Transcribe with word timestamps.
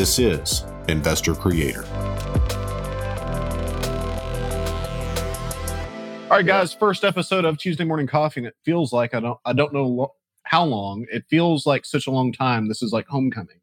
This 0.00 0.18
is 0.18 0.64
Investor 0.88 1.34
Creator. 1.34 1.84
All 6.24 6.36
right, 6.38 6.46
guys. 6.46 6.72
First 6.72 7.04
episode 7.04 7.44
of 7.44 7.58
Tuesday 7.58 7.84
Morning 7.84 8.06
Coffee, 8.06 8.40
and 8.40 8.46
it 8.46 8.56
feels 8.64 8.94
like 8.94 9.12
I 9.12 9.20
don't 9.20 9.38
I 9.44 9.52
don't 9.52 9.74
know 9.74 10.14
how 10.44 10.64
long. 10.64 11.04
It 11.12 11.26
feels 11.28 11.66
like 11.66 11.84
such 11.84 12.06
a 12.06 12.10
long 12.10 12.32
time. 12.32 12.66
This 12.66 12.80
is 12.80 12.94
like 12.94 13.08
homecoming, 13.08 13.60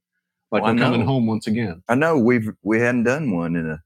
like 0.51 0.61
Well, 0.61 0.69
I 0.69 0.73
we're 0.75 0.79
coming 0.79 1.01
home 1.01 1.25
once 1.25 1.47
again. 1.47 1.81
I 1.89 1.95
know 1.95 2.19
we've 2.19 2.51
we 2.61 2.81
hadn't 2.81 3.05
done 3.05 3.35
one 3.35 3.55
in 3.55 3.67
a 3.67 3.81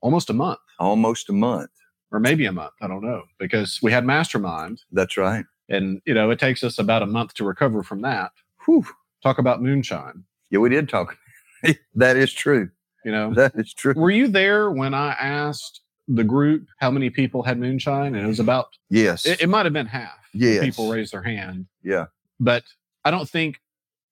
Almost 0.00 0.30
a 0.30 0.34
month, 0.34 0.60
almost 0.78 1.28
a 1.28 1.32
month. 1.32 1.70
or 2.12 2.20
maybe 2.20 2.46
a 2.46 2.52
month. 2.52 2.74
I 2.80 2.86
don't 2.86 3.02
know 3.02 3.24
because 3.40 3.80
we 3.82 3.90
had 3.90 4.06
Mastermind, 4.06 4.82
That's 4.92 5.16
right. 5.16 5.44
and 5.68 6.00
you 6.06 6.14
know 6.14 6.30
it 6.30 6.38
takes 6.38 6.62
us 6.62 6.78
about 6.78 7.02
a 7.02 7.06
month 7.06 7.34
to 7.34 7.44
recover 7.44 7.82
from 7.82 8.02
that. 8.02 8.30
Whew. 8.66 8.86
Talk 9.20 9.38
about 9.38 9.60
moonshine. 9.60 10.22
Yeah, 10.50 10.60
we 10.60 10.68
did 10.68 10.88
talk. 10.88 11.18
that 11.94 12.16
is 12.16 12.32
true. 12.32 12.70
You 13.04 13.12
know, 13.12 13.32
That 13.34 13.52
is 13.54 13.72
true. 13.72 13.94
were 13.96 14.10
you 14.10 14.28
there 14.28 14.70
when 14.70 14.92
I 14.94 15.12
asked 15.12 15.80
the 16.08 16.24
group 16.24 16.66
how 16.78 16.90
many 16.90 17.10
people 17.10 17.42
had 17.42 17.58
moonshine, 17.58 18.14
and 18.14 18.24
it 18.24 18.28
was 18.28 18.40
about 18.40 18.68
Yes. 18.90 19.24
it, 19.26 19.40
it 19.42 19.48
might 19.48 19.66
have 19.66 19.72
been 19.72 19.86
half. 19.86 20.18
Yes. 20.34 20.64
people 20.64 20.90
raised 20.90 21.12
their 21.12 21.22
hand. 21.22 21.66
yeah. 21.82 22.06
but 22.40 22.64
I 23.04 23.10
don't 23.10 23.28
think 23.28 23.60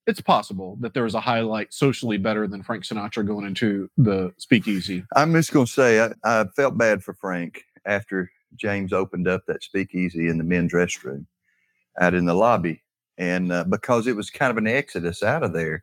it's 0.06 0.20
possible 0.20 0.76
that 0.80 0.94
there 0.94 1.02
was 1.02 1.14
a 1.14 1.20
highlight 1.20 1.74
socially 1.74 2.16
better 2.16 2.46
than 2.46 2.62
Frank 2.62 2.84
Sinatra 2.84 3.26
going 3.26 3.44
into 3.44 3.90
the 3.98 4.32
speakeasy. 4.38 5.04
I'm 5.16 5.32
just 5.32 5.52
gonna 5.52 5.66
say 5.66 6.00
I, 6.00 6.12
I 6.24 6.44
felt 6.54 6.78
bad 6.78 7.02
for 7.02 7.12
Frank 7.14 7.64
after 7.84 8.30
James 8.54 8.92
opened 8.92 9.26
up 9.28 9.42
that 9.46 9.64
speakeasy 9.64 10.28
in 10.28 10.38
the 10.38 10.44
men's 10.44 10.72
restroom 10.72 11.26
out 12.00 12.14
in 12.14 12.24
the 12.24 12.34
lobby, 12.34 12.82
and 13.18 13.50
uh, 13.52 13.64
because 13.64 14.06
it 14.06 14.14
was 14.16 14.30
kind 14.30 14.50
of 14.50 14.56
an 14.58 14.66
exodus 14.68 15.22
out 15.22 15.42
of 15.42 15.52
there, 15.52 15.82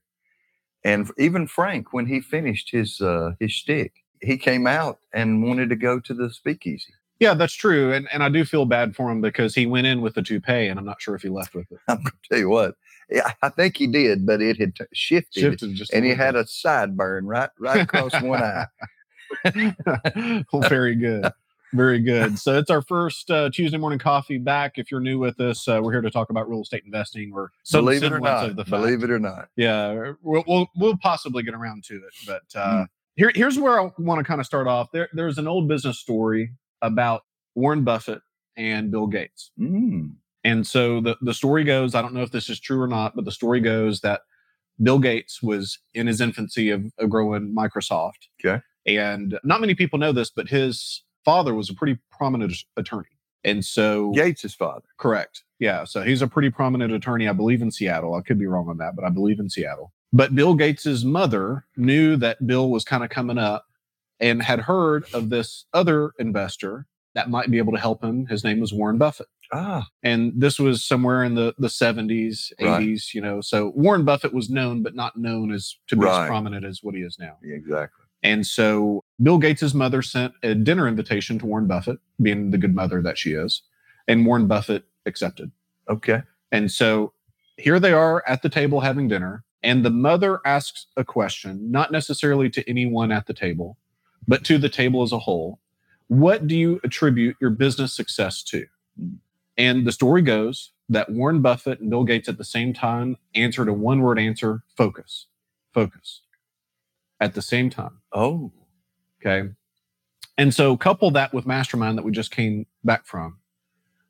and 0.84 1.10
even 1.18 1.48
Frank, 1.48 1.94
when 1.94 2.06
he 2.06 2.20
finished 2.20 2.72
his 2.72 3.02
uh, 3.02 3.34
his 3.40 3.52
shtick, 3.52 3.94
he 4.22 4.38
came 4.38 4.68
out 4.68 5.00
and 5.14 5.44
wanted 5.44 5.70
to 5.70 5.76
go 5.76 6.00
to 6.00 6.14
the 6.14 6.32
speakeasy. 6.32 6.94
Yeah, 7.20 7.34
that's 7.34 7.54
true, 7.54 7.94
and 7.94 8.08
and 8.12 8.24
I 8.24 8.30
do 8.30 8.44
feel 8.44 8.66
bad 8.66 8.96
for 8.96 9.10
him 9.10 9.22
because 9.22 9.56
he 9.56 9.66
went 9.66 9.88
in 9.88 10.02
with 10.02 10.16
the 10.16 10.22
toupee, 10.22 10.68
and 10.68 10.80
I'm 10.80 10.86
not 10.86 11.02
sure 11.02 11.16
if 11.16 11.22
he 11.22 11.30
left 11.30 11.56
with 11.56 11.72
it. 11.72 11.80
I'm 11.88 11.98
gonna 11.98 12.12
tell 12.30 12.40
you 12.40 12.50
what, 12.50 12.76
yeah, 13.10 13.32
I 13.42 13.50
think 13.50 13.78
he 13.78 13.88
did, 13.88 14.26
but 14.26 14.42
it 14.42 14.58
had 14.58 14.76
t- 14.76 14.86
shifted, 14.94 15.40
Shifted 15.40 15.76
just, 15.76 15.94
and 15.94 16.04
he 16.04 16.12
little 16.12 16.26
had 16.26 16.36
a 16.36 16.44
sideburn 16.44 17.22
right 17.24 17.50
right 17.60 17.82
across 17.82 18.20
one 18.22 18.44
eye. 18.44 18.68
well, 20.52 20.62
very 20.68 20.96
good, 20.96 21.32
very 21.74 22.00
good. 22.00 22.38
So 22.40 22.58
it's 22.58 22.70
our 22.70 22.82
first 22.82 23.30
uh, 23.32 23.50
Tuesday 23.52 23.78
morning 23.78 24.00
coffee 24.00 24.38
back. 24.38 24.74
If 24.78 24.92
you're 24.92 25.00
new 25.00 25.20
with 25.20 25.40
us, 25.40 25.68
uh, 25.68 25.80
we're 25.84 25.92
here 25.92 26.02
to 26.02 26.12
talk 26.12 26.30
about 26.30 26.50
real 26.50 26.62
estate 26.62 26.84
investing 26.86 27.32
or 27.34 27.52
some 27.64 27.84
believe 27.86 28.04
it 28.04 28.12
or 28.12 28.20
not, 28.20 28.50
of 28.50 28.56
the 28.56 28.64
fact. 28.64 28.70
believe 28.84 29.04
it 29.04 29.10
or 29.12 29.20
not. 29.20 29.50
yeah 29.58 30.14
we'll, 30.22 30.44
we'll 30.48 30.68
we'll 30.76 30.98
possibly 30.98 31.44
get 31.44 31.54
around 31.54 31.84
to 31.86 31.96
it 31.96 32.14
but 32.28 32.42
uh 32.56 32.84
Mm. 32.84 32.88
here 33.16 33.32
here's 33.36 33.60
where 33.60 33.80
i 33.82 33.92
want 33.98 34.20
to 34.20 34.24
kind 34.24 34.40
of 34.40 34.46
start 34.46 34.68
off 34.68 34.92
there 34.92 35.10
there's 35.14 35.38
an 35.38 35.48
old 35.48 35.68
business 35.68 36.00
story 36.00 36.52
about 36.82 37.24
warren 37.56 37.84
buffett 37.84 38.22
and 38.58 38.90
bill 38.92 39.08
gates 39.08 39.52
Mm. 39.60 40.14
and 40.44 40.66
so 40.66 41.02
the 41.02 41.16
the 41.22 41.34
story 41.34 41.64
goes 41.64 41.94
i 41.96 42.02
don't 42.02 42.14
know 42.14 42.22
if 42.24 42.32
this 42.32 42.50
is 42.50 42.60
true 42.60 42.82
or 42.82 42.88
not 42.88 43.16
but 43.16 43.26
the 43.26 43.32
story 43.32 43.60
goes 43.60 44.02
that 44.02 44.22
bill 44.82 45.00
gates 45.00 45.42
was 45.44 45.80
in 45.94 46.08
his 46.08 46.20
infancy 46.22 46.70
of, 46.72 46.86
of 46.98 47.10
growing 47.10 47.54
microsoft 47.56 48.28
Okay. 48.44 48.62
and 48.88 49.38
not 49.44 49.62
many 49.62 49.76
people 49.76 50.00
know 50.00 50.12
this 50.12 50.30
but 50.32 50.48
his 50.50 51.04
father 51.26 51.54
was 51.54 51.70
a 51.70 51.74
pretty 51.74 52.00
prominent 52.12 52.54
attorney 52.78 53.08
and 53.44 53.64
so 53.66 54.12
Gates's 54.12 54.54
father. 54.56 54.86
Correct. 54.98 55.44
Yeah. 55.60 55.84
So 55.86 56.02
he's 56.02 56.22
a 56.22 56.28
pretty 56.28 56.50
prominent 56.50 56.94
attorney, 56.94 57.28
I 57.28 57.34
believe, 57.34 57.62
in 57.62 57.72
Seattle. 57.72 58.14
I 58.16 58.22
could 58.22 58.40
be 58.40 58.46
wrong 58.48 58.70
on 58.70 58.78
that, 58.78 58.96
but 58.96 59.04
I 59.06 59.10
believe 59.10 59.40
in 59.40 59.50
Seattle. 59.50 59.92
But 60.14 60.36
Bill 60.36 60.54
Gates's 60.56 61.04
mother 61.04 61.66
knew 61.76 62.16
that 62.18 62.46
Bill 62.46 62.70
was 62.70 62.84
kind 62.86 63.04
of 63.04 63.10
coming 63.10 63.38
up 63.38 63.66
and 64.20 64.42
had 64.44 64.60
heard 64.62 65.06
of 65.14 65.30
this 65.30 65.66
other 65.74 66.14
investor 66.20 66.86
that 67.16 67.30
might 67.30 67.52
be 67.52 67.58
able 67.58 67.74
to 67.74 67.80
help 67.80 68.04
him. 68.04 68.26
His 68.28 68.44
name 68.44 68.60
was 68.60 68.72
Warren 68.74 68.98
Buffett. 68.98 69.28
Ah, 69.52 69.88
And 70.04 70.32
this 70.36 70.58
was 70.60 70.84
somewhere 70.84 71.24
in 71.24 71.36
the, 71.36 71.54
the 71.60 71.68
70s, 71.68 72.52
80s, 72.60 72.66
Right. 72.66 73.14
you 73.14 73.22
know. 73.22 73.40
So 73.42 73.72
Warren 73.76 74.04
Buffett 74.06 74.34
was 74.34 74.50
known, 74.50 74.82
but 74.84 74.96
not 74.96 75.16
known 75.18 75.52
as 75.54 75.76
to 75.90 75.96
be 75.96 76.08
as 76.08 76.28
prominent 76.28 76.66
as 76.66 76.80
what 76.82 76.96
he 76.96 77.02
is 77.02 77.18
now. 77.20 77.38
exactly. 77.44 78.03
And 78.24 78.48
so 78.48 79.04
Bill 79.22 79.38
Gates' 79.38 79.74
mother 79.74 80.02
sent 80.02 80.34
a 80.44 80.56
dinner 80.56 80.88
invitation 80.88 81.38
to 81.40 81.46
Warren 81.46 81.68
Buffett, 81.68 82.00
being 82.22 82.52
the 82.52 82.58
good 82.58 82.74
mother 82.74 83.02
that 83.02 83.18
she 83.18 83.34
is, 83.34 83.62
and 84.08 84.26
Warren 84.26 84.48
Buffett 84.48 84.86
accepted. 85.06 85.52
Okay. 85.90 86.22
And 86.52 86.72
so 86.72 87.14
here 87.58 87.80
they 87.80 87.92
are 87.92 88.24
at 88.26 88.42
the 88.42 88.50
table 88.50 88.80
having 88.80 89.10
dinner, 89.10 89.44
and 89.62 89.84
the 89.84 89.90
mother 89.90 90.40
asks 90.46 90.88
a 90.96 91.04
question, 91.04 91.70
not 91.70 91.92
necessarily 91.92 92.50
to 92.52 92.68
anyone 92.70 93.12
at 93.12 93.28
the 93.28 93.34
table, 93.34 93.78
but 94.28 94.46
to 94.46 94.58
the 94.58 94.70
table 94.70 95.04
as 95.04 95.12
a 95.12 95.20
whole. 95.20 95.60
What 96.08 96.48
do 96.48 96.56
you 96.58 96.80
attribute 96.84 97.36
your 97.42 97.50
business 97.50 97.94
success 97.94 98.42
to? 98.44 98.66
And 99.58 99.86
the 99.86 99.92
story 99.92 100.22
goes 100.22 100.72
that 100.90 101.10
Warren 101.10 101.42
Buffett 101.42 101.80
and 101.80 101.90
Bill 101.90 102.04
Gates 102.04 102.30
at 102.30 102.38
the 102.38 102.44
same 102.44 102.74
time 102.74 103.18
answered 103.36 103.68
a 103.68 103.74
one 103.74 104.02
word 104.02 104.20
answer 104.20 104.64
focus, 104.76 105.28
focus 105.74 106.22
at 107.24 107.34
the 107.34 107.42
same 107.42 107.70
time. 107.70 108.00
Oh, 108.12 108.52
Okay. 109.26 109.50
And 110.38 110.54
so 110.54 110.76
couple 110.76 111.12
that 111.12 111.34
with 111.34 111.46
Mastermind 111.46 111.98
that 111.98 112.04
we 112.04 112.12
just 112.12 112.32
came 112.32 112.66
back 112.84 113.06
from, 113.06 113.38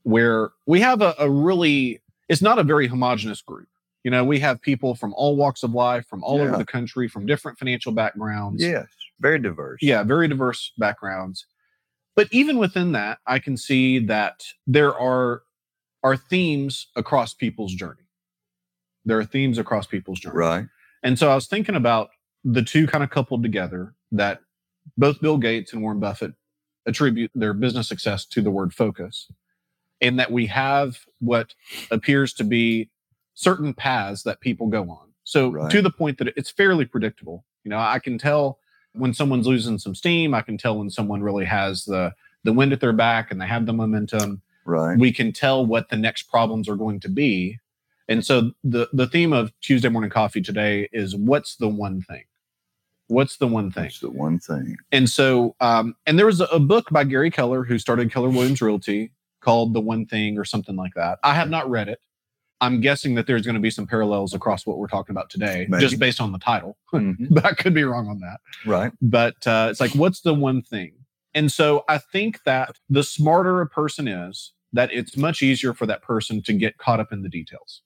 where 0.01 0.49
we 0.65 0.79
have 0.79 1.01
a, 1.01 1.13
a 1.19 1.29
really, 1.29 2.01
it's 2.29 2.41
not 2.41 2.57
a 2.57 2.63
very 2.63 2.87
homogenous 2.87 3.41
group. 3.41 3.67
You 4.03 4.09
know, 4.11 4.23
we 4.23 4.39
have 4.39 4.59
people 4.61 4.95
from 4.95 5.13
all 5.15 5.35
walks 5.35 5.61
of 5.63 5.73
life, 5.73 6.07
from 6.07 6.23
all 6.23 6.41
over 6.41 6.57
the 6.57 6.65
country, 6.65 7.07
from 7.07 7.25
different 7.25 7.59
financial 7.59 7.91
backgrounds. 7.91 8.63
yes. 8.63 8.87
Very 9.19 9.37
diverse. 9.37 9.79
Yeah, 9.81 10.03
very 10.03 10.27
diverse 10.27 10.71
backgrounds. 10.77 11.45
But 12.15 12.27
even 12.31 12.57
within 12.57 12.93
that, 12.93 13.19
I 13.27 13.39
can 13.39 13.55
see 13.55 13.99
that 13.99 14.43
there 14.65 14.97
are 14.97 15.43
are 16.03 16.17
themes 16.17 16.87
across 16.95 17.33
people's 17.33 17.73
journey. 17.73 18.07
There 19.05 19.17
are 19.19 19.25
themes 19.25 19.57
across 19.57 19.87
people's 19.87 20.19
journey. 20.19 20.35
Right. 20.37 20.65
And 21.03 21.17
so 21.19 21.29
I 21.29 21.35
was 21.35 21.47
thinking 21.47 21.75
about 21.75 22.09
the 22.43 22.61
two 22.61 22.87
kind 22.87 23.03
of 23.03 23.09
coupled 23.09 23.43
together 23.43 23.93
that 24.11 24.41
both 24.97 25.19
Bill 25.21 25.37
Gates 25.37 25.73
and 25.73 25.81
Warren 25.81 25.99
Buffett 25.99 26.33
attribute 26.85 27.31
their 27.33 27.53
business 27.53 27.87
success 27.87 28.25
to 28.25 28.41
the 28.41 28.51
word 28.51 28.73
focus, 28.73 29.31
and 30.01 30.19
that 30.19 30.31
we 30.31 30.45
have 30.47 30.99
what 31.19 31.53
appears 31.91 32.33
to 32.33 32.43
be 32.43 32.89
certain 33.33 33.73
paths 33.73 34.23
that 34.23 34.41
people 34.41 34.67
go 34.67 34.83
on. 34.89 35.09
So 35.23 35.49
Right. 35.49 35.71
to 35.71 35.81
the 35.81 35.89
point 35.89 36.17
that 36.17 36.27
it's 36.35 36.51
fairly 36.51 36.85
predictable. 36.85 37.45
You 37.63 37.69
know, 37.69 37.79
I 37.79 37.99
can 37.99 38.17
tell 38.17 38.59
when 38.91 39.13
someone's 39.13 39.47
losing 39.47 39.79
some 39.79 39.95
steam. 39.95 40.33
I 40.33 40.41
can 40.41 40.57
tell 40.57 40.77
when 40.77 40.89
someone 40.89 41.21
really 41.23 41.45
has 41.45 41.85
the 41.85 42.13
the 42.43 42.51
wind 42.53 42.73
at 42.73 42.81
their 42.81 42.91
back 42.93 43.31
and 43.31 43.39
they 43.39 43.47
have 43.47 43.65
the 43.65 43.71
momentum 43.73 44.41
Right. 44.65 44.97
we 44.99 45.11
can 45.13 45.31
tell 45.31 45.65
what 45.65 45.89
the 45.89 45.95
next 45.97 46.23
problems 46.23 46.67
are 46.69 46.75
going 46.75 46.99
to 47.01 47.09
be. 47.09 47.59
And 48.09 48.23
so 48.25 48.51
the 48.65 48.89
the 48.91 49.07
theme 49.07 49.31
of 49.31 49.51
Tuesday 49.61 49.87
morning 49.89 50.09
coffee 50.11 50.41
today 50.41 50.89
is 50.91 51.15
what's 51.15 51.55
the 51.55 51.69
one 51.69 52.01
thing? 52.01 52.23
What's 53.07 53.37
the 53.37 53.47
one 53.47 53.71
thing? 53.71 53.83
That's 53.83 53.99
the 53.99 54.09
one 54.09 54.39
thing. 54.39 54.77
And 54.91 55.09
so 55.09 55.55
um 55.59 55.95
and 56.05 56.17
there 56.17 56.25
was 56.25 56.41
a, 56.41 56.45
a 56.45 56.59
book 56.59 56.89
by 56.91 57.03
Gary 57.03 57.29
Keller 57.31 57.63
who 57.63 57.77
started 57.77 58.11
Keller 58.11 58.29
Williams 58.29 58.61
Realty 58.61 59.11
called 59.41 59.73
The 59.73 59.81
One 59.81 60.05
Thing 60.05 60.37
or 60.37 60.45
something 60.45 60.75
like 60.75 60.93
that. 60.95 61.19
I 61.23 61.33
have 61.33 61.49
not 61.49 61.69
read 61.69 61.89
it. 61.89 61.99
I'm 62.61 62.79
guessing 62.79 63.15
that 63.15 63.27
there's 63.27 63.41
going 63.41 63.55
to 63.55 63.61
be 63.61 63.69
some 63.69 63.85
parallels 63.85 64.33
across 64.33 64.65
what 64.65 64.77
we're 64.77 64.87
talking 64.87 65.13
about 65.13 65.29
today 65.29 65.65
Maybe. 65.67 65.81
just 65.81 65.99
based 65.99 66.21
on 66.21 66.31
the 66.31 66.39
title. 66.39 66.77
Mhm. 66.93 67.27
but 67.31 67.43
I 67.43 67.51
could 67.53 67.73
be 67.73 67.83
wrong 67.83 68.07
on 68.07 68.19
that 68.19 68.39
Right. 68.65 68.91
but 69.01 69.45
uh, 69.45 69.67
it's 69.69 69.81
like 69.81 69.93
what's 69.95 70.21
the 70.21 70.33
one 70.33 70.61
thing 70.61 70.93
and 71.33 71.51
so 71.51 71.83
i 71.89 71.97
think 71.97 72.43
that 72.43 72.77
the 72.89 73.01
smarter 73.03 73.59
a 73.61 73.67
person 73.67 74.07
is 74.07 74.53
that 74.71 74.93
it's 74.93 75.17
much 75.17 75.41
easier 75.41 75.73
for 75.73 75.87
that 75.87 76.03
person 76.03 76.41
to 76.43 76.53
get 76.53 76.77
caught 76.77 76.99
up 76.99 77.11
in 77.11 77.23
the 77.23 77.29
details 77.29 77.81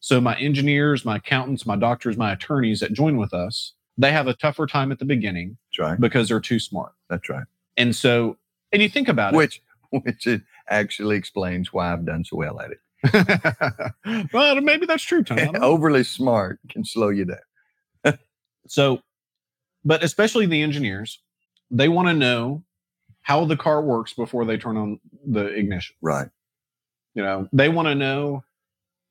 so 0.00 0.20
my 0.22 0.34
engineers 0.38 1.04
my 1.04 1.16
accountants 1.16 1.66
my 1.66 1.76
doctors 1.76 2.16
my 2.16 2.32
attorneys 2.32 2.80
that 2.80 2.94
join 2.94 3.18
with 3.18 3.34
us 3.34 3.74
they 3.98 4.12
have 4.12 4.26
a 4.26 4.34
tougher 4.34 4.66
time 4.66 4.92
at 4.92 4.98
the 4.98 5.04
beginning 5.04 5.56
That's 5.70 5.90
right. 5.90 6.00
because 6.00 6.28
they're 6.28 6.40
too 6.40 6.58
smart 6.58 6.92
That's 7.08 7.28
right. 7.28 7.44
and 7.76 7.94
so 7.94 8.36
and 8.72 8.82
you 8.82 8.88
think 8.88 9.08
about 9.08 9.34
it 9.34 9.36
Which 9.36 9.62
which 9.90 10.26
it 10.26 10.42
actually 10.68 11.16
explains 11.16 11.72
why 11.72 11.92
I've 11.92 12.04
done 12.04 12.24
so 12.24 12.36
well 12.36 12.60
at 12.60 12.70
it. 12.72 12.80
well, 14.32 14.60
maybe 14.60 14.84
that's 14.86 15.04
true, 15.04 15.22
don't. 15.22 15.56
Overly 15.62 16.02
smart 16.02 16.58
can 16.68 16.84
slow 16.84 17.08
you 17.08 17.24
down. 17.24 18.18
So, 18.68 19.00
but 19.84 20.02
especially 20.02 20.46
the 20.46 20.60
engineers, 20.62 21.20
they 21.70 21.88
want 21.88 22.08
to 22.08 22.14
know 22.14 22.64
how 23.22 23.44
the 23.44 23.56
car 23.56 23.80
works 23.80 24.12
before 24.12 24.44
they 24.44 24.56
turn 24.56 24.76
on 24.76 24.98
the 25.24 25.46
ignition. 25.46 25.94
Right. 26.02 26.28
You 27.14 27.22
know, 27.22 27.48
they 27.52 27.68
want 27.68 27.86
to 27.86 27.94
know, 27.94 28.42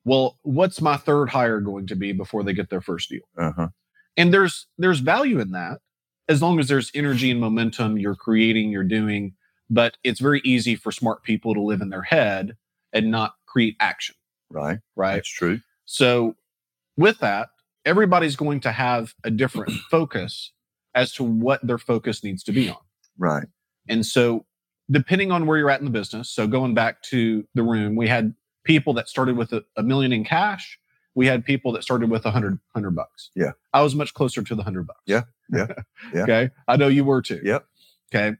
well, 0.04 0.38
what's 0.42 0.82
my 0.82 0.98
third 0.98 1.30
hire 1.30 1.60
going 1.60 1.86
to 1.86 1.96
be 1.96 2.12
before 2.12 2.44
they 2.44 2.52
get 2.52 2.68
their 2.68 2.82
first 2.82 3.08
deal? 3.08 3.22
Uh 3.38 3.52
huh. 3.56 3.68
And 4.16 4.32
there's 4.32 4.66
there's 4.78 5.00
value 5.00 5.40
in 5.40 5.52
that 5.52 5.80
as 6.28 6.42
long 6.42 6.58
as 6.58 6.68
there's 6.68 6.90
energy 6.94 7.30
and 7.30 7.40
momentum 7.40 7.98
you're 7.98 8.16
creating, 8.16 8.70
you're 8.70 8.84
doing. 8.84 9.34
But 9.70 9.96
it's 10.04 10.20
very 10.20 10.40
easy 10.44 10.76
for 10.76 10.92
smart 10.92 11.22
people 11.22 11.54
to 11.54 11.60
live 11.60 11.80
in 11.80 11.90
their 11.90 12.02
head 12.02 12.56
and 12.92 13.10
not 13.10 13.34
create 13.46 13.76
action, 13.80 14.14
Right. 14.50 14.78
right? 14.94 15.16
That's 15.16 15.28
true. 15.28 15.60
So, 15.86 16.36
with 16.96 17.18
that, 17.18 17.48
everybody's 17.84 18.36
going 18.36 18.60
to 18.60 18.72
have 18.72 19.14
a 19.24 19.30
different 19.30 19.72
focus 19.90 20.52
as 20.94 21.12
to 21.14 21.24
what 21.24 21.66
their 21.66 21.78
focus 21.78 22.22
needs 22.24 22.42
to 22.44 22.52
be 22.52 22.68
on. 22.68 22.76
Right. 23.18 23.46
And 23.88 24.06
so, 24.06 24.46
depending 24.90 25.32
on 25.32 25.46
where 25.46 25.58
you're 25.58 25.70
at 25.70 25.80
in 25.80 25.84
the 25.84 25.90
business, 25.90 26.30
so 26.30 26.46
going 26.46 26.74
back 26.74 27.02
to 27.02 27.44
the 27.54 27.62
room, 27.64 27.96
we 27.96 28.06
had 28.08 28.34
people 28.64 28.94
that 28.94 29.08
started 29.08 29.36
with 29.36 29.52
a, 29.52 29.64
a 29.76 29.82
million 29.82 30.12
in 30.12 30.24
cash. 30.24 30.78
We 31.16 31.26
had 31.26 31.44
people 31.44 31.72
that 31.72 31.82
started 31.82 32.10
with 32.10 32.24
a 32.26 32.30
hundred 32.30 32.60
hundred 32.74 32.90
bucks. 32.92 33.30
Yeah. 33.34 33.52
I 33.72 33.82
was 33.82 33.94
much 33.96 34.14
closer 34.14 34.42
to 34.42 34.54
the 34.54 34.62
hundred 34.62 34.86
bucks. 34.86 35.00
Yeah, 35.06 35.22
yeah, 35.50 35.66
yeah. 36.14 36.22
okay. 36.22 36.50
I 36.68 36.76
know 36.76 36.86
you 36.88 37.04
were 37.04 37.22
too. 37.22 37.40
Yep. 37.42 37.66
Okay. 38.14 38.36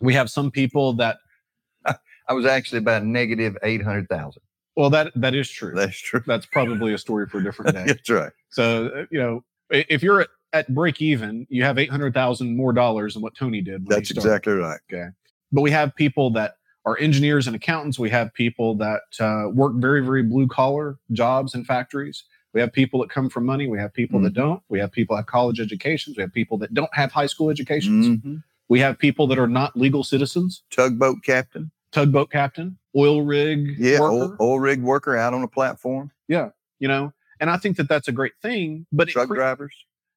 We 0.00 0.14
have 0.14 0.30
some 0.30 0.50
people 0.50 0.94
that, 0.94 1.18
I 1.86 2.32
was 2.32 2.46
actually 2.46 2.78
about 2.78 3.04
negative 3.04 3.56
eight 3.62 3.82
hundred 3.82 4.08
thousand. 4.08 4.42
well, 4.76 4.90
that 4.90 5.12
that 5.14 5.34
is 5.34 5.48
true. 5.48 5.74
That's 5.74 5.98
true. 5.98 6.22
That's 6.26 6.46
probably 6.46 6.94
a 6.94 6.98
story 6.98 7.26
for 7.26 7.38
a 7.38 7.44
different 7.44 7.74
day. 7.76 7.84
That's 7.86 8.08
right. 8.08 8.32
So 8.48 8.86
uh, 8.86 9.04
you 9.10 9.20
know, 9.20 9.44
if 9.70 10.02
you're 10.02 10.22
at, 10.22 10.28
at 10.54 10.74
break 10.74 11.00
even, 11.02 11.46
you 11.50 11.64
have 11.64 11.78
eight 11.78 11.90
hundred 11.90 12.14
thousand 12.14 12.56
more 12.56 12.72
dollars 12.72 13.14
than 13.14 13.22
what 13.22 13.34
Tony 13.36 13.60
did. 13.60 13.86
That's 13.86 14.10
exactly 14.10 14.54
right. 14.54 14.80
Okay. 14.90 15.10
But 15.52 15.60
we 15.60 15.70
have 15.70 15.94
people 15.94 16.30
that 16.30 16.54
are 16.84 16.98
engineers 16.98 17.46
and 17.46 17.54
accountants. 17.54 17.98
We 17.98 18.10
have 18.10 18.32
people 18.34 18.74
that 18.76 19.02
uh, 19.20 19.48
work 19.52 19.74
very 19.76 20.04
very 20.04 20.22
blue 20.22 20.46
collar 20.48 20.98
jobs 21.12 21.54
in 21.54 21.64
factories. 21.64 22.24
We 22.52 22.60
have 22.60 22.72
people 22.72 23.00
that 23.00 23.10
come 23.10 23.28
from 23.30 23.46
money. 23.46 23.68
We 23.68 23.78
have 23.78 23.92
people 23.94 24.20
that 24.22 24.32
don't. 24.34 24.60
We 24.68 24.80
have 24.80 24.90
people 24.90 25.14
that 25.14 25.20
have 25.22 25.26
college 25.26 25.60
educations. 25.60 26.16
We 26.16 26.22
have 26.22 26.32
people 26.32 26.58
that 26.58 26.74
don't 26.74 26.92
have 26.94 27.12
high 27.12 27.26
school 27.26 27.48
educations. 27.50 28.06
Mhm. 28.08 28.42
We 28.68 28.80
have 28.80 28.98
people 28.98 29.26
that 29.28 29.38
are 29.38 29.46
not 29.46 29.76
legal 29.76 30.02
citizens. 30.02 30.62
Tugboat 30.70 31.22
captain. 31.24 31.70
Tugboat 31.92 32.30
captain, 32.30 32.78
oil 32.96 33.22
rig 33.22 33.76
Yeah. 33.78 33.98
Oil, 34.00 34.18
worker. 34.18 34.36
oil 34.40 34.60
rig 34.60 34.80
worker 34.82 35.16
out 35.16 35.34
on 35.34 35.42
a 35.42 35.48
platform. 35.48 36.10
Yeah. 36.28 36.50
You 36.78 36.88
know, 36.88 37.12
and 37.40 37.50
I 37.50 37.56
think 37.56 37.76
that 37.76 37.88
that's 37.88 38.08
a 38.08 38.12
great 38.12 38.32
thing. 38.42 38.86
But 38.92 39.08
Truck 39.08 39.28
cre- 39.28 39.34
drivers. 39.34 39.74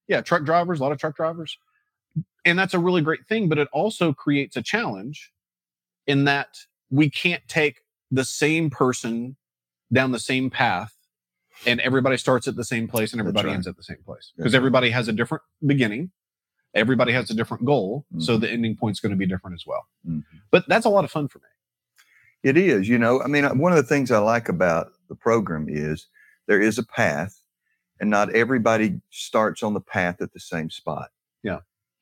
yeah, 0.07 0.21
truck 0.21 0.43
drivers, 0.43 0.79
a 0.79 0.83
lot 0.83 0.91
of 0.91 0.97
truck 0.99 1.15
drivers. 1.15 1.57
And 2.45 2.57
that's 2.59 2.73
a 2.73 2.79
really 2.79 3.01
great 3.01 3.27
thing, 3.27 3.49
but 3.49 3.57
it 3.57 3.67
also 3.73 4.13
creates 4.13 4.55
a 4.55 4.61
challenge 4.61 5.31
in 6.07 6.25
that 6.25 6.57
we 6.89 7.09
can't 7.09 7.41
take 7.47 7.81
the 8.11 8.25
same 8.25 8.69
person 8.69 9.35
down 9.91 10.11
the 10.11 10.19
same 10.19 10.49
path 10.49 10.93
and 11.65 11.79
everybody 11.81 12.17
starts 12.17 12.47
at 12.47 12.55
the 12.55 12.63
same 12.63 12.87
place 12.87 13.11
and 13.13 13.19
everybody 13.19 13.47
right. 13.47 13.55
ends 13.55 13.67
at 13.67 13.77
the 13.77 13.83
same 13.83 13.97
place 14.05 14.31
because 14.35 14.55
everybody 14.55 14.89
has 14.89 15.07
a 15.07 15.13
different 15.13 15.43
beginning. 15.65 16.11
Everybody 16.75 17.13
has 17.13 17.29
a 17.29 17.35
different 17.35 17.65
goal, 17.65 18.05
so 18.17 18.35
Mhm. 18.35 18.41
the 18.41 18.49
ending 18.51 18.75
point's 18.75 18.99
going 18.99 19.11
to 19.11 19.15
be 19.15 19.27
different 19.27 19.53
as 19.53 19.63
well. 19.65 19.87
Mhm. 20.07 20.23
But 20.49 20.67
that's 20.67 20.85
a 20.85 20.89
lot 20.89 21.05
of 21.05 21.11
fun 21.11 21.27
for 21.27 21.37
me. 21.39 21.45
It 22.41 22.57
is, 22.57 22.89
you 22.89 22.97
know. 22.97 23.21
I 23.21 23.27
mean, 23.27 23.45
one 23.59 23.71
of 23.71 23.77
the 23.77 23.83
things 23.83 24.09
I 24.11 24.17
like 24.17 24.49
about 24.49 24.91
the 25.07 25.15
program 25.15 25.67
is 25.69 26.07
there 26.47 26.59
is 26.59 26.77
a 26.79 26.83
path, 26.83 27.39
and 27.99 28.09
not 28.09 28.31
everybody 28.31 29.01
starts 29.11 29.61
on 29.61 29.73
the 29.75 29.81
path 29.81 30.19
at 30.21 30.33
the 30.33 30.39
same 30.39 30.69
spot. 30.71 31.11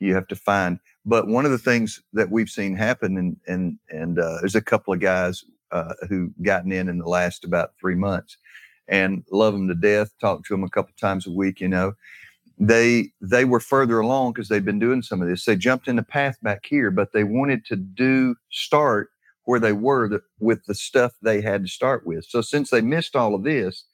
You 0.02 0.16
have 0.16 0.28
to 0.28 0.36
find. 0.36 0.80
But 1.06 1.28
one 1.28 1.46
of 1.46 1.52
the 1.52 1.58
things 1.58 2.02
that 2.14 2.30
we've 2.30 2.50
seen 2.50 2.76
happen, 2.76 3.18
and 3.18 3.38
and 3.48 3.78
and 3.90 4.20
uh, 4.20 4.38
there's 4.40 4.56
a 4.56 4.62
couple 4.62 4.94
of 4.94 5.00
guys 5.00 5.44
uh, 5.72 5.94
who 6.10 6.32
gotten 6.42 6.72
in 6.72 6.90
in 6.90 6.98
the 6.98 7.08
last 7.08 7.46
about 7.46 7.74
three 7.80 7.96
months, 7.96 8.38
and 8.88 9.24
love 9.32 9.54
them 9.54 9.68
to 9.68 9.76
death. 9.76 10.12
Talk 10.20 10.46
to 10.46 10.54
them 10.54 10.64
a 10.64 10.70
couple 10.70 10.94
times 11.00 11.28
a 11.28 11.32
week. 11.32 11.62
You 11.62 11.70
know, 11.70 11.94
they 12.58 13.10
they 13.22 13.46
were 13.46 13.60
further 13.60 14.00
along 14.00 14.34
because 14.34 14.50
they've 14.50 14.66
been 14.66 14.80
doing 14.80 15.02
some 15.02 15.22
of 15.22 15.28
this. 15.28 15.46
They 15.46 15.56
jumped 15.56 15.88
in 15.88 15.96
the 15.96 16.04
path 16.04 16.38
back 16.42 16.66
here, 16.66 16.92
but 16.92 17.14
they 17.14 17.24
wanted 17.24 17.66
to 17.66 17.76
do 17.76 18.36
start 18.52 19.10
where 19.46 19.60
they 19.60 19.74
were 19.74 20.08
the, 20.08 20.22
with 20.40 20.64
the 20.66 20.76
stuff 20.76 21.14
they 21.22 21.42
had 21.42 21.64
to 21.64 21.68
start 21.68 22.06
with. 22.06 22.26
So 22.26 22.42
since 22.42 22.70
they 22.70 22.82
missed 22.82 23.16
all 23.16 23.34
of 23.34 23.44
this, 23.44 23.86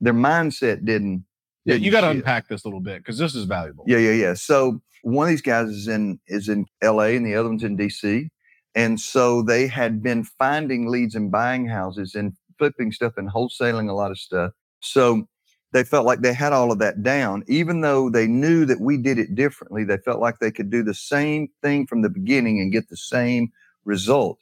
their 0.00 0.14
mindset 0.14 0.84
didn't. 0.84 1.24
Yeah, 1.66 1.76
you 1.76 1.90
got 1.90 2.02
to 2.02 2.10
unpack 2.10 2.48
this 2.48 2.64
a 2.64 2.68
little 2.68 2.80
bit 2.80 2.98
because 2.98 3.18
this 3.18 3.34
is 3.34 3.44
valuable. 3.44 3.84
Yeah, 3.86 3.98
yeah, 3.98 4.12
yeah. 4.12 4.34
So 4.34 4.80
one 5.04 5.26
of 5.26 5.30
these 5.30 5.42
guys 5.42 5.68
is 5.68 5.88
in 5.88 6.18
is 6.26 6.48
in 6.48 6.66
L.A. 6.82 7.16
and 7.16 7.26
the 7.26 7.34
other 7.34 7.48
one's 7.48 7.64
in 7.64 7.76
D.C. 7.76 8.30
And 8.74 8.98
so 8.98 9.42
they 9.42 9.66
had 9.66 10.02
been 10.02 10.24
finding 10.24 10.88
leads 10.88 11.14
and 11.14 11.30
buying 11.30 11.68
houses 11.68 12.14
and 12.14 12.32
flipping 12.58 12.90
stuff 12.90 13.12
and 13.16 13.30
wholesaling 13.30 13.88
a 13.88 13.92
lot 13.92 14.10
of 14.10 14.18
stuff. 14.18 14.52
So 14.80 15.28
they 15.72 15.84
felt 15.84 16.06
like 16.06 16.20
they 16.20 16.32
had 16.32 16.52
all 16.52 16.72
of 16.72 16.78
that 16.78 17.02
down, 17.02 17.44
even 17.46 17.80
though 17.80 18.08
they 18.08 18.26
knew 18.26 18.64
that 18.64 18.80
we 18.80 18.96
did 18.96 19.18
it 19.18 19.34
differently. 19.34 19.84
They 19.84 19.98
felt 19.98 20.20
like 20.20 20.38
they 20.38 20.50
could 20.50 20.70
do 20.70 20.82
the 20.82 20.94
same 20.94 21.48
thing 21.62 21.86
from 21.86 22.02
the 22.02 22.08
beginning 22.08 22.60
and 22.60 22.72
get 22.72 22.88
the 22.88 22.96
same 22.96 23.52
result. 23.84 24.38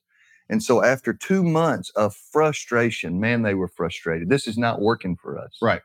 And 0.48 0.62
so 0.62 0.84
after 0.84 1.12
two 1.14 1.42
months 1.42 1.90
of 1.90 2.14
frustration, 2.14 3.18
man, 3.18 3.42
they 3.42 3.54
were 3.54 3.68
frustrated. 3.68 4.28
This 4.28 4.46
is 4.46 4.58
not 4.58 4.80
working 4.80 5.16
for 5.16 5.38
us. 5.38 5.56
Right. 5.62 5.80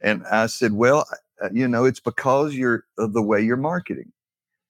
And 0.00 0.24
I 0.30 0.46
said, 0.46 0.72
well, 0.72 1.06
uh, 1.42 1.48
you 1.52 1.68
know, 1.68 1.84
it's 1.84 2.00
because 2.00 2.54
you're 2.54 2.84
of 2.98 3.12
the 3.12 3.22
way 3.22 3.40
you're 3.40 3.56
marketing, 3.56 4.12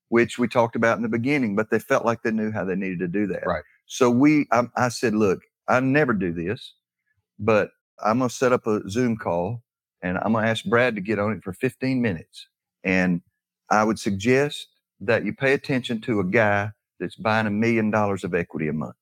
which 0.09 0.37
we 0.37 0.47
talked 0.47 0.75
about 0.75 0.97
in 0.97 1.03
the 1.03 1.09
beginning, 1.09 1.55
but 1.55 1.69
they 1.71 1.79
felt 1.79 2.05
like 2.05 2.23
they 2.23 2.31
knew 2.31 2.51
how 2.51 2.63
they 2.63 2.75
needed 2.75 2.99
to 2.99 3.07
do 3.07 3.27
that. 3.27 3.45
Right. 3.45 3.63
So 3.85 4.09
we, 4.09 4.47
I, 4.51 4.63
I 4.75 4.89
said, 4.89 5.15
look, 5.15 5.41
I 5.67 5.79
never 5.79 6.13
do 6.13 6.31
this, 6.31 6.73
but 7.39 7.71
I'm 8.03 8.19
going 8.19 8.29
to 8.29 8.35
set 8.35 8.53
up 8.53 8.67
a 8.67 8.87
Zoom 8.89 9.17
call 9.17 9.63
and 10.01 10.17
I'm 10.17 10.33
going 10.33 10.45
to 10.45 10.49
ask 10.49 10.65
Brad 10.65 10.95
to 10.95 11.01
get 11.01 11.19
on 11.19 11.33
it 11.33 11.43
for 11.43 11.53
15 11.53 12.01
minutes. 12.01 12.47
And 12.83 13.21
I 13.69 13.83
would 13.83 13.99
suggest 13.99 14.67
that 15.01 15.25
you 15.25 15.33
pay 15.33 15.53
attention 15.53 16.01
to 16.01 16.19
a 16.19 16.23
guy 16.23 16.71
that's 16.99 17.15
buying 17.15 17.47
a 17.47 17.51
million 17.51 17.91
dollars 17.91 18.23
of 18.23 18.33
equity 18.33 18.67
a 18.67 18.73
month. 18.73 18.95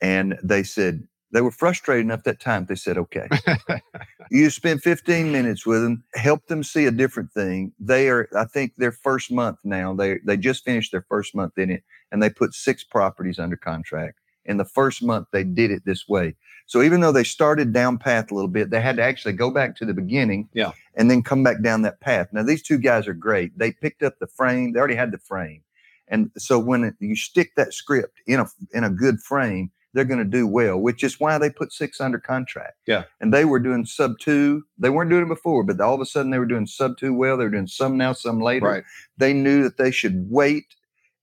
And 0.00 0.38
they 0.42 0.62
said, 0.62 1.06
they 1.32 1.40
were 1.40 1.50
frustrated 1.50 2.04
enough 2.06 2.24
that 2.24 2.40
time. 2.40 2.66
They 2.66 2.74
said, 2.74 2.98
okay, 2.98 3.28
you 4.30 4.50
spend 4.50 4.82
15 4.82 5.30
minutes 5.32 5.66
with 5.66 5.82
them, 5.82 6.04
help 6.14 6.46
them 6.46 6.62
see 6.62 6.86
a 6.86 6.90
different 6.90 7.32
thing. 7.32 7.72
They 7.78 8.08
are, 8.08 8.28
I 8.36 8.44
think, 8.44 8.72
their 8.76 8.92
first 8.92 9.30
month 9.30 9.58
now. 9.64 9.94
They 9.94 10.18
they 10.24 10.36
just 10.36 10.64
finished 10.64 10.92
their 10.92 11.04
first 11.08 11.34
month 11.34 11.58
in 11.58 11.70
it, 11.70 11.82
and 12.12 12.22
they 12.22 12.30
put 12.30 12.54
six 12.54 12.84
properties 12.84 13.38
under 13.38 13.56
contract. 13.56 14.18
In 14.46 14.56
the 14.56 14.64
first 14.64 15.02
month, 15.02 15.28
they 15.32 15.44
did 15.44 15.70
it 15.70 15.84
this 15.84 16.08
way. 16.08 16.34
So 16.66 16.82
even 16.82 17.00
though 17.00 17.12
they 17.12 17.24
started 17.24 17.72
down 17.72 17.98
path 17.98 18.30
a 18.30 18.34
little 18.34 18.48
bit, 18.48 18.70
they 18.70 18.80
had 18.80 18.96
to 18.96 19.02
actually 19.02 19.34
go 19.34 19.50
back 19.50 19.76
to 19.76 19.84
the 19.84 19.94
beginning, 19.94 20.48
Yeah. 20.52 20.72
and 20.94 21.10
then 21.10 21.22
come 21.22 21.42
back 21.42 21.62
down 21.62 21.82
that 21.82 22.00
path. 22.00 22.28
Now 22.32 22.42
these 22.42 22.62
two 22.62 22.78
guys 22.78 23.06
are 23.08 23.14
great. 23.14 23.56
They 23.58 23.72
picked 23.72 24.02
up 24.02 24.18
the 24.18 24.26
frame. 24.28 24.72
They 24.72 24.78
already 24.78 24.94
had 24.94 25.12
the 25.12 25.18
frame, 25.18 25.62
and 26.08 26.30
so 26.38 26.58
when 26.58 26.84
it- 26.84 26.94
you 27.00 27.16
stick 27.16 27.54
that 27.56 27.74
script 27.74 28.18
in 28.26 28.40
a 28.40 28.46
in 28.72 28.84
a 28.84 28.90
good 28.90 29.20
frame, 29.20 29.70
they're 29.92 30.04
going 30.04 30.18
to 30.18 30.24
do 30.24 30.46
well. 30.46 30.78
Which 30.78 31.02
is 31.02 31.18
why 31.18 31.38
they 31.38 31.50
put 31.50 31.72
six 31.72 32.00
under 32.00 32.18
contract 32.18 32.76
Yeah. 32.86 33.04
and 33.20 33.32
they 33.34 33.44
were 33.44 33.58
doing 33.58 33.84
sub 33.84 34.18
two. 34.20 34.62
They 34.78 34.90
weren't 34.90 35.10
doing 35.10 35.24
it 35.24 35.28
before, 35.28 35.64
but 35.64 35.80
all 35.80 35.94
of 35.94 36.00
a 36.00 36.06
sudden 36.06 36.30
they 36.30 36.38
were 36.38 36.46
doing 36.46 36.66
sub 36.66 36.96
two 36.96 37.12
well. 37.14 37.36
They 37.36 37.44
were 37.44 37.50
doing 37.50 37.66
some 37.66 37.96
now, 37.96 38.12
some 38.12 38.40
later. 38.40 38.66
right. 38.66 38.84
They 39.16 39.32
knew 39.32 39.62
that 39.64 39.76
they 39.78 39.90
should 39.90 40.26
wait 40.30 40.64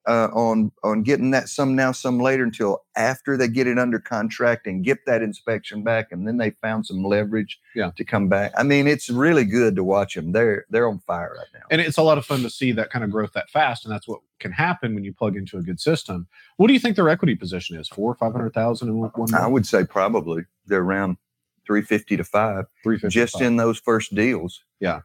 uh, 0.08 0.30
on 0.34 0.72
on 0.84 1.04
getting 1.04 1.32
that 1.32 1.50
some 1.50 1.76
now, 1.76 1.92
some 1.92 2.20
later 2.20 2.44
until 2.44 2.84
after 2.96 3.36
they 3.36 3.48
get 3.48 3.68
it 3.68 3.78
under 3.78 4.00
contract 4.00 4.66
and 4.66 4.84
get 4.84 5.06
that 5.06 5.22
inspection 5.22 5.84
back, 5.84 6.12
and 6.12 6.26
then 6.28 6.38
they 6.38 6.50
found 6.50 6.86
some 6.86 7.04
leverage 7.04 7.60
Yeah. 7.76 7.92
to 7.98 8.04
come 8.06 8.30
back. 8.30 8.54
I 8.58 8.64
mean, 8.64 8.88
it's 8.88 9.10
really 9.10 9.44
good 9.44 9.76
to 9.76 9.84
watch 9.84 10.16
them. 10.16 10.32
They're 10.32 10.66
they're 10.70 10.88
on 10.88 11.00
fire 11.00 11.36
right 11.38 11.48
now. 11.54 11.66
And 11.70 11.82
it's 11.82 11.98
a 11.98 12.02
lot 12.04 12.18
of 12.18 12.26
fun 12.26 12.42
to 12.44 12.50
see 12.50 12.72
that 12.72 12.90
kind 12.90 13.04
of 13.04 13.12
growth 13.12 13.34
that 13.34 13.50
fast. 13.50 13.84
And 13.86 13.94
that's 13.94 14.08
what 14.08 14.22
can 14.40 14.52
happen 14.54 14.96
when 14.96 15.04
you 15.04 15.14
plug 15.14 15.36
into 15.36 15.58
a 15.58 15.62
good 15.62 15.80
system. 15.80 16.28
What 16.56 16.68
do 16.68 16.74
you 16.74 16.80
think 16.80 16.96
their 16.96 17.10
equity 17.10 17.36
position 17.36 17.78
is? 17.78 17.88
Four, 17.90 18.16
500,000 18.16 18.88
in 18.88 18.98
one 18.98 19.10
one 19.16 19.34
I 19.36 19.48
would 19.48 19.68
say 19.68 19.84
probably 19.84 20.44
they're 20.68 20.82
around 20.82 21.18
three 21.66 21.82
fifty 21.82 22.16
to 22.16 22.24
five. 22.24 22.66
350. 22.84 23.14
just 23.14 23.42
in 23.42 23.58
those 23.58 23.78
first 23.78 24.16
deals. 24.16 24.64
Yeah. 24.80 25.02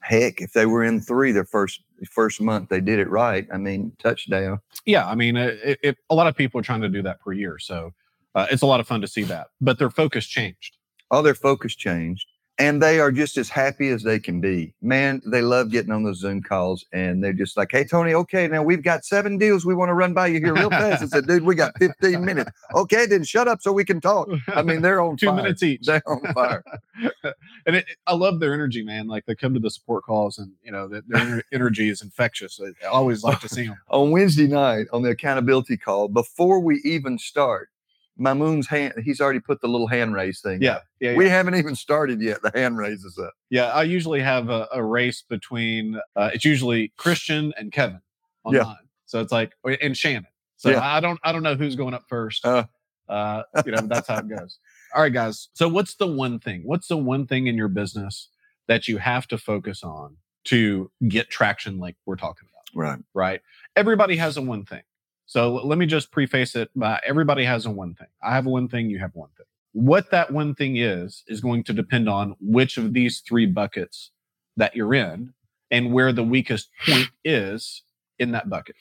Heck, 0.00 0.40
if 0.40 0.52
they 0.52 0.66
were 0.66 0.84
in 0.84 1.00
three 1.00 1.32
their 1.32 1.44
first 1.44 1.82
first 2.06 2.40
month, 2.40 2.68
they 2.68 2.80
did 2.80 2.98
it 2.98 3.08
right. 3.08 3.46
I 3.52 3.56
mean, 3.58 3.92
touchdown. 3.98 4.60
Yeah. 4.86 5.06
I 5.08 5.14
mean, 5.14 5.36
it, 5.36 5.58
it, 5.64 5.78
it- 5.82 5.96
a 6.10 6.14
lot 6.14 6.26
of 6.26 6.36
people 6.36 6.60
are 6.60 6.62
trying 6.62 6.82
to 6.82 6.88
do 6.88 7.02
that 7.02 7.20
per 7.20 7.32
year. 7.32 7.58
So 7.58 7.92
uh, 8.34 8.46
it's 8.50 8.62
a 8.62 8.66
lot 8.66 8.80
of 8.80 8.86
fun 8.86 9.00
to 9.00 9.08
see 9.08 9.22
that. 9.24 9.48
But 9.60 9.78
their 9.78 9.90
focus 9.90 10.26
changed. 10.26 10.76
All 11.10 11.22
their 11.22 11.34
focus 11.34 11.74
changed. 11.74 12.27
And 12.58 12.82
they 12.82 12.98
are 12.98 13.12
just 13.12 13.36
as 13.36 13.48
happy 13.48 13.88
as 13.88 14.02
they 14.02 14.18
can 14.18 14.40
be. 14.40 14.74
Man, 14.82 15.22
they 15.24 15.42
love 15.42 15.70
getting 15.70 15.92
on 15.92 16.02
those 16.02 16.18
Zoom 16.18 16.42
calls 16.42 16.84
and 16.92 17.22
they're 17.22 17.32
just 17.32 17.56
like, 17.56 17.70
hey, 17.70 17.84
Tony, 17.84 18.14
okay, 18.14 18.48
now 18.48 18.62
we've 18.62 18.82
got 18.82 19.04
seven 19.04 19.38
deals 19.38 19.64
we 19.64 19.74
want 19.74 19.90
to 19.90 19.94
run 19.94 20.12
by 20.12 20.26
you 20.26 20.40
here 20.40 20.54
real 20.54 20.70
fast. 20.70 21.02
I 21.02 21.06
said, 21.06 21.26
dude, 21.26 21.44
we 21.44 21.54
got 21.54 21.72
15 21.78 22.24
minutes. 22.24 22.50
Okay, 22.74 23.06
then 23.06 23.22
shut 23.22 23.46
up 23.46 23.62
so 23.62 23.72
we 23.72 23.84
can 23.84 24.00
talk. 24.00 24.28
I 24.48 24.62
mean, 24.62 24.82
they're 24.82 25.00
on 25.00 25.16
two 25.18 25.26
fire. 25.26 25.36
minutes 25.36 25.62
each. 25.62 25.86
They're 25.86 26.02
on 26.06 26.20
fire. 26.34 26.64
and 27.66 27.76
it, 27.76 27.86
I 28.06 28.14
love 28.14 28.40
their 28.40 28.52
energy, 28.54 28.82
man. 28.82 29.06
Like 29.06 29.26
they 29.26 29.34
come 29.34 29.54
to 29.54 29.60
the 29.60 29.70
support 29.70 30.04
calls, 30.04 30.38
and 30.38 30.52
you 30.62 30.72
know 30.72 30.88
that 30.88 31.08
their 31.08 31.42
energy 31.52 31.88
is 31.88 32.02
infectious. 32.02 32.60
I 32.60 32.86
I 32.86 32.90
always 32.90 33.22
like 33.22 33.40
to 33.40 33.48
see 33.48 33.66
them. 33.68 33.76
on 33.88 34.10
Wednesday 34.10 34.46
night 34.46 34.86
on 34.92 35.02
the 35.02 35.10
accountability 35.10 35.76
call, 35.76 36.08
before 36.08 36.60
we 36.60 36.80
even 36.84 37.18
start, 37.18 37.70
Mamoon's 38.18 38.66
hand, 38.66 38.94
he's 39.02 39.20
already 39.20 39.40
put 39.40 39.60
the 39.60 39.68
little 39.68 39.86
hand 39.86 40.12
raise 40.12 40.40
thing. 40.40 40.60
Yeah, 40.60 40.80
yeah, 41.00 41.12
yeah. 41.12 41.16
We 41.16 41.28
haven't 41.28 41.54
even 41.54 41.74
started 41.76 42.20
yet. 42.20 42.42
The 42.42 42.50
hand 42.54 42.76
raises 42.76 43.18
up. 43.18 43.32
yeah. 43.48 43.66
I 43.66 43.84
usually 43.84 44.20
have 44.20 44.50
a, 44.50 44.68
a 44.72 44.82
race 44.82 45.22
between. 45.22 46.00
Uh, 46.16 46.30
it's 46.34 46.44
usually 46.44 46.92
Christian 46.96 47.52
and 47.56 47.72
Kevin 47.72 48.00
on 48.44 48.54
Yeah. 48.54 48.74
So 49.06 49.20
it's 49.20 49.32
like 49.32 49.54
and 49.80 49.96
Shannon. 49.96 50.26
So 50.56 50.70
Yeah. 50.70 50.80
I 50.82 51.00
don't 51.00 51.20
I 51.22 51.32
don't 51.32 51.42
know 51.42 51.54
who's 51.54 51.76
going 51.76 51.94
up 51.94 52.04
first. 52.08 52.44
Uh. 52.44 52.64
Uh, 53.08 53.42
you 53.64 53.72
know 53.72 53.80
that's 53.82 54.08
how 54.08 54.18
it 54.18 54.28
goes. 54.28 54.58
All 54.94 55.02
right, 55.02 55.12
guys. 55.12 55.48
So 55.54 55.68
what's 55.68 55.94
the 55.94 56.06
one 56.06 56.38
thing? 56.38 56.62
What's 56.64 56.88
the 56.88 56.96
one 56.96 57.26
thing 57.26 57.46
in 57.46 57.56
your 57.56 57.68
business 57.68 58.28
that 58.66 58.86
you 58.88 58.98
have 58.98 59.26
to 59.28 59.38
focus 59.38 59.82
on 59.82 60.16
to 60.44 60.90
get 61.08 61.30
traction, 61.30 61.78
like 61.78 61.96
we're 62.04 62.16
talking 62.16 62.48
about? 62.50 62.58
Right. 62.74 62.98
right? 63.14 63.40
Everybody 63.76 64.16
has 64.16 64.36
a 64.36 64.42
one 64.42 64.64
thing. 64.64 64.82
So 65.28 65.56
let 65.56 65.76
me 65.76 65.84
just 65.84 66.10
preface 66.10 66.56
it 66.56 66.70
by 66.74 67.00
everybody 67.06 67.44
has 67.44 67.66
a 67.66 67.70
one 67.70 67.94
thing. 67.94 68.08
I 68.22 68.34
have 68.34 68.46
a 68.46 68.50
one 68.50 68.66
thing, 68.66 68.88
you 68.88 68.98
have 68.98 69.14
one 69.14 69.28
thing. 69.36 69.44
What 69.72 70.10
that 70.10 70.32
one 70.32 70.54
thing 70.54 70.78
is, 70.78 71.22
is 71.28 71.42
going 71.42 71.64
to 71.64 71.74
depend 71.74 72.08
on 72.08 72.34
which 72.40 72.78
of 72.78 72.94
these 72.94 73.20
three 73.20 73.44
buckets 73.44 74.10
that 74.56 74.74
you're 74.74 74.94
in 74.94 75.34
and 75.70 75.92
where 75.92 76.14
the 76.14 76.24
weakest 76.24 76.70
point 76.86 77.10
is 77.24 77.82
in 78.18 78.32
that 78.32 78.48
bucket. 78.48 78.76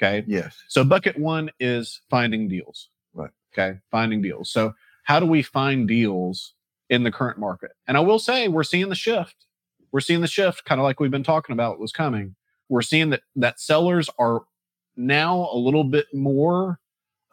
Okay. 0.00 0.24
Yes. 0.28 0.56
So 0.68 0.84
bucket 0.84 1.18
one 1.18 1.50
is 1.58 2.00
finding 2.08 2.46
deals. 2.46 2.90
Right. 3.12 3.32
Okay. 3.52 3.80
Finding 3.90 4.22
deals. 4.22 4.52
So 4.52 4.74
how 5.02 5.18
do 5.18 5.26
we 5.26 5.42
find 5.42 5.88
deals 5.88 6.54
in 6.88 7.02
the 7.02 7.10
current 7.10 7.40
market? 7.40 7.72
And 7.88 7.96
I 7.96 8.00
will 8.00 8.20
say 8.20 8.46
we're 8.46 8.62
seeing 8.62 8.88
the 8.88 8.94
shift. 8.94 9.34
We're 9.90 9.98
seeing 9.98 10.20
the 10.20 10.28
shift, 10.28 10.64
kind 10.64 10.80
of 10.80 10.84
like 10.84 11.00
we've 11.00 11.10
been 11.10 11.24
talking 11.24 11.54
about 11.54 11.80
was 11.80 11.90
coming. 11.90 12.36
We're 12.68 12.82
seeing 12.82 13.10
that 13.10 13.22
that 13.34 13.58
sellers 13.58 14.08
are 14.16 14.42
now 14.98 15.48
a 15.52 15.56
little 15.56 15.84
bit 15.84 16.06
more 16.12 16.80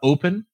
open 0.02 0.46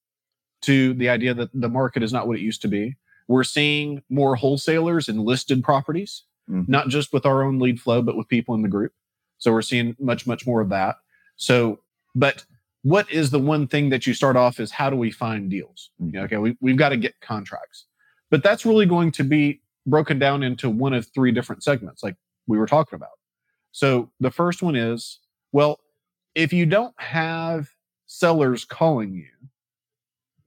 to 0.63 0.95
the 0.95 1.09
idea 1.09 1.35
that 1.35 1.51
the 1.53 1.69
market 1.69 2.03
is 2.03 2.13
not 2.13 2.27
what 2.27 2.37
it 2.37 2.43
used 2.43 2.63
to 2.63 2.69
be. 2.69 2.97
We're 3.29 3.45
seeing 3.45 4.03
more 4.09 4.35
wholesalers 4.37 5.09
and 5.09 5.21
listed 5.25 5.63
properties, 5.63 6.25
Mhm. 6.51 6.69
not 6.69 6.89
just 6.89 7.13
with 7.13 7.27
our 7.27 7.43
own 7.43 7.59
lead 7.59 7.81
flow, 7.81 8.03
but 8.03 8.17
with 8.17 8.29
people 8.29 8.55
in 8.55 8.63
the 8.63 8.69
group. 8.69 8.93
So 9.39 9.53
we're 9.53 9.63
seeing 9.63 9.97
much, 9.99 10.27
much 10.27 10.47
more 10.47 10.61
of 10.61 10.69
that. 10.71 10.97
So, 11.37 11.81
but 12.15 12.45
what 12.83 13.11
is 13.11 13.31
the 13.31 13.39
one 13.39 13.67
thing 13.67 13.91
that 13.91 14.07
you 14.07 14.15
start 14.15 14.37
off 14.37 14.59
is 14.61 14.71
how 14.73 14.91
do 14.91 14.97
we 14.97 15.11
find 15.11 15.51
deals? 15.51 15.91
Know, 15.99 16.23
okay, 16.23 16.37
we, 16.37 16.57
we've 16.61 16.77
got 16.77 16.91
to 16.91 16.97
get 16.97 17.21
contracts, 17.21 17.87
but 18.31 18.43
that's 18.43 18.65
really 18.67 18.87
going 18.87 19.13
to 19.13 19.25
be 19.25 19.61
broken 19.87 20.19
down 20.19 20.43
into 20.43 20.71
one 20.71 20.93
of 20.93 21.07
three 21.13 21.33
different 21.33 21.63
segments, 21.63 22.03
like 22.03 22.17
we 22.47 22.59
were 22.59 22.67
talking 22.67 22.97
about. 22.97 23.19
So 23.73 24.11
the 24.21 24.31
first 24.31 24.63
one 24.63 24.77
is, 24.77 25.19
well, 25.53 25.81
if 26.35 26.53
you 26.53 26.67
don't 26.67 26.95
have 27.01 27.69
sellers 28.07 28.65
calling 28.65 29.15
you, 29.15 29.27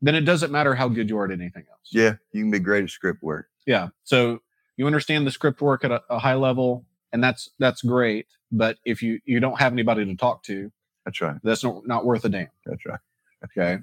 then 0.01 0.15
it 0.15 0.21
doesn't 0.21 0.51
matter 0.51 0.75
how 0.75 0.87
good 0.87 1.09
you 1.09 1.17
are 1.17 1.25
at 1.25 1.31
anything 1.31 1.63
else. 1.69 1.89
Yeah. 1.91 2.15
You 2.31 2.43
can 2.43 2.51
be 2.51 2.59
great 2.59 2.83
at 2.83 2.89
script 2.89 3.23
work. 3.23 3.47
Yeah. 3.65 3.89
So 4.03 4.39
you 4.77 4.85
understand 4.87 5.25
the 5.25 5.31
script 5.31 5.61
work 5.61 5.83
at 5.83 5.91
a, 5.91 6.01
a 6.09 6.19
high 6.19 6.35
level, 6.35 6.85
and 7.11 7.23
that's 7.23 7.49
that's 7.59 7.81
great. 7.81 8.27
But 8.51 8.77
if 8.85 9.01
you 9.01 9.19
you 9.25 9.39
don't 9.39 9.59
have 9.59 9.71
anybody 9.73 10.05
to 10.05 10.15
talk 10.15 10.43
to, 10.43 10.71
That's 11.05 11.19
right. 11.21 11.37
that's 11.43 11.63
not, 11.63 11.87
not 11.87 12.05
worth 12.05 12.25
a 12.25 12.29
damn. 12.29 12.47
That's 12.65 12.85
right. 12.85 12.99
Okay. 13.45 13.79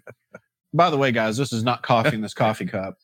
By 0.75 0.89
the 0.91 0.97
way, 0.97 1.13
guys, 1.13 1.37
this 1.37 1.53
is 1.53 1.63
not 1.65 1.83
coffee 1.83 2.15
in 2.15 2.21
this 2.23 2.35
coffee 2.45 2.67
cup. 2.67 2.99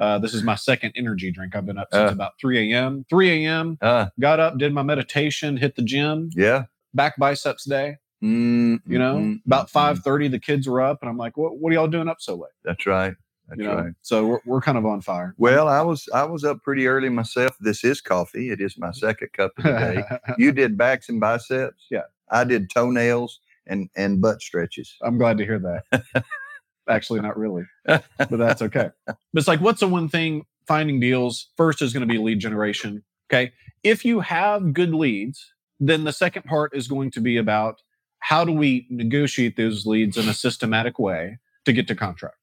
Uh, 0.00 0.18
this 0.18 0.32
is 0.34 0.42
my 0.42 0.54
second 0.54 0.92
energy 0.96 1.30
drink. 1.30 1.54
I've 1.56 1.66
been 1.66 1.78
up 1.78 1.88
since 1.92 2.10
Uh. 2.10 2.14
about 2.14 2.32
3 2.40 2.72
a.m. 2.72 3.04
3 3.10 3.44
a.m. 3.46 3.78
Uh, 3.80 4.06
Got 4.18 4.40
up, 4.40 4.58
did 4.58 4.72
my 4.72 4.82
meditation, 4.82 5.56
hit 5.56 5.76
the 5.76 5.82
gym, 5.82 6.30
yeah. 6.34 6.64
back 6.94 7.16
biceps 7.18 7.64
day. 7.64 7.98
Mm, 8.22 8.80
You 8.86 8.98
know, 8.98 9.16
mm, 9.16 9.40
about 9.46 9.68
mm, 9.68 9.94
mm. 9.94 10.02
5:30, 10.02 10.30
the 10.30 10.38
kids 10.38 10.68
were 10.68 10.82
up, 10.82 10.98
and 11.00 11.08
I'm 11.08 11.16
like, 11.16 11.36
"What? 11.36 11.58
What 11.58 11.70
are 11.70 11.74
y'all 11.74 11.88
doing 11.88 12.08
up 12.08 12.20
so 12.20 12.34
late?" 12.34 12.52
That's 12.64 12.84
right. 12.86 13.14
That's 13.48 13.58
you 13.58 13.64
know, 13.66 13.74
right. 13.76 13.92
so 14.02 14.26
we're, 14.26 14.40
we're 14.44 14.60
kind 14.60 14.78
of 14.78 14.86
on 14.86 15.00
fire. 15.00 15.34
Well, 15.38 15.68
I 15.68 15.80
was 15.82 16.08
I 16.14 16.24
was 16.24 16.44
up 16.44 16.62
pretty 16.62 16.86
early 16.86 17.08
myself. 17.08 17.56
This 17.60 17.82
is 17.82 18.00
coffee. 18.00 18.50
It 18.50 18.60
is 18.60 18.78
my 18.78 18.92
second 18.92 19.32
cup 19.32 19.52
of 19.58 19.64
the 19.64 19.70
day. 19.72 20.04
you 20.38 20.52
did 20.52 20.78
backs 20.78 21.08
and 21.08 21.18
biceps. 21.20 21.86
Yeah. 21.90 22.02
I 22.30 22.44
did 22.44 22.70
toenails 22.70 23.40
and 23.66 23.88
and 23.96 24.20
butt 24.20 24.40
stretches. 24.40 24.96
I'm 25.02 25.18
glad 25.18 25.36
to 25.38 25.44
hear 25.44 25.58
that. 25.58 26.24
Actually, 26.88 27.20
not 27.20 27.36
really, 27.36 27.64
but 27.84 28.04
that's 28.30 28.62
okay. 28.62 28.90
But 29.06 29.16
it's 29.34 29.48
like, 29.48 29.60
what's 29.60 29.80
the 29.80 29.88
one 29.88 30.08
thing 30.08 30.44
finding 30.66 30.98
deals? 31.00 31.48
First 31.56 31.82
is 31.82 31.92
going 31.92 32.06
to 32.06 32.12
be 32.12 32.18
lead 32.18 32.40
generation. 32.40 33.02
Okay. 33.32 33.52
If 33.82 34.04
you 34.04 34.20
have 34.20 34.72
good 34.72 34.92
leads, 34.92 35.52
then 35.78 36.04
the 36.04 36.12
second 36.12 36.44
part 36.44 36.74
is 36.74 36.88
going 36.88 37.10
to 37.12 37.20
be 37.20 37.36
about 37.36 37.80
how 38.20 38.44
do 38.44 38.52
we 38.52 38.86
negotiate 38.90 39.56
those 39.56 39.86
leads 39.86 40.16
in 40.16 40.28
a 40.28 40.34
systematic 40.34 40.98
way 40.98 41.38
to 41.64 41.72
get 41.72 41.88
to 41.88 41.94
contract. 41.94 42.36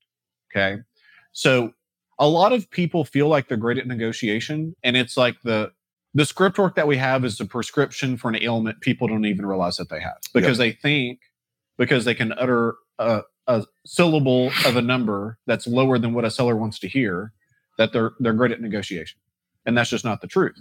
Okay. 0.51 0.81
So 1.31 1.73
a 2.19 2.27
lot 2.27 2.53
of 2.53 2.69
people 2.71 3.05
feel 3.05 3.27
like 3.27 3.47
they're 3.47 3.57
great 3.57 3.77
at 3.77 3.87
negotiation, 3.87 4.75
and 4.83 4.97
it's 4.97 5.17
like 5.17 5.41
the 5.43 5.71
the 6.13 6.25
script 6.25 6.57
work 6.57 6.75
that 6.75 6.87
we 6.87 6.97
have 6.97 7.23
is 7.23 7.39
a 7.39 7.45
prescription 7.45 8.17
for 8.17 8.29
an 8.29 8.41
ailment 8.41 8.81
people 8.81 9.07
don't 9.07 9.25
even 9.25 9.45
realize 9.45 9.77
that 9.77 9.89
they 9.89 9.99
have 9.99 10.17
because 10.33 10.57
they 10.57 10.71
think 10.71 11.19
because 11.77 12.05
they 12.05 12.15
can 12.15 12.33
utter 12.33 12.75
a, 12.97 13.21
a 13.45 13.63
syllable 13.85 14.51
of 14.65 14.77
a 14.77 14.81
number 14.81 15.37
that's 15.45 15.67
lower 15.67 15.99
than 15.99 16.13
what 16.13 16.25
a 16.25 16.31
seller 16.31 16.55
wants 16.55 16.79
to 16.79 16.87
hear 16.87 17.33
that 17.77 17.93
they're 17.93 18.13
they're 18.19 18.33
great 18.33 18.51
at 18.51 18.61
negotiation 18.61 19.19
and 19.67 19.77
that's 19.77 19.91
just 19.91 20.05
not 20.05 20.21
the 20.21 20.27
truth 20.27 20.57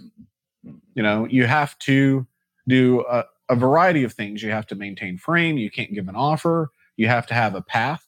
you 0.93 1.01
know 1.01 1.25
you 1.25 1.45
have 1.47 1.77
to 1.79 2.27
do 2.67 3.03
a, 3.09 3.23
a 3.49 3.55
variety 3.55 4.03
of 4.03 4.13
things 4.13 4.43
you 4.43 4.51
have 4.51 4.67
to 4.67 4.75
maintain 4.75 5.17
frame 5.17 5.57
you 5.57 5.69
can't 5.71 5.93
give 5.93 6.07
an 6.07 6.15
offer 6.15 6.69
you 6.97 7.07
have 7.07 7.25
to 7.27 7.33
have 7.33 7.55
a 7.55 7.61
path 7.61 8.05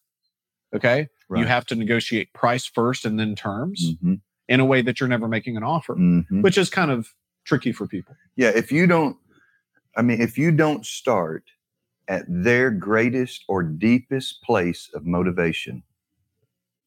okay 0.75 1.07
Right. 1.29 1.41
you 1.41 1.45
have 1.45 1.65
to 1.67 1.75
negotiate 1.75 2.33
price 2.33 2.65
first 2.65 3.05
and 3.05 3.19
then 3.19 3.35
terms 3.35 3.95
Mhm, 4.03 4.21
in 4.47 4.59
a 4.59 4.65
way 4.65 4.81
that 4.81 4.99
you're 4.99 5.09
never 5.09 5.27
making 5.27 5.57
an 5.57 5.63
offer 5.63 5.95
mhm. 5.95 6.41
which 6.43 6.57
is 6.57 6.69
kind 6.69 6.91
of 6.91 7.13
tricky 7.45 7.71
for 7.71 7.87
people 7.87 8.15
Yeah, 8.35 8.49
if 8.49 8.71
you 8.71 8.87
don't, 8.87 9.17
I 9.97 10.01
mean, 10.01 10.21
if 10.21 10.37
you 10.37 10.51
don't 10.51 10.85
start 10.85 11.43
at 12.07 12.25
their 12.27 12.71
greatest 12.71 13.43
or 13.47 13.63
deepest 13.63 14.41
place 14.43 14.89
of 14.93 15.05
motivation, 15.05 15.83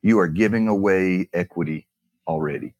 you 0.02 0.18
are 0.18 0.28
giving 0.28 0.66
away 0.68 1.28
equity 1.32 1.87
already. 2.26 2.75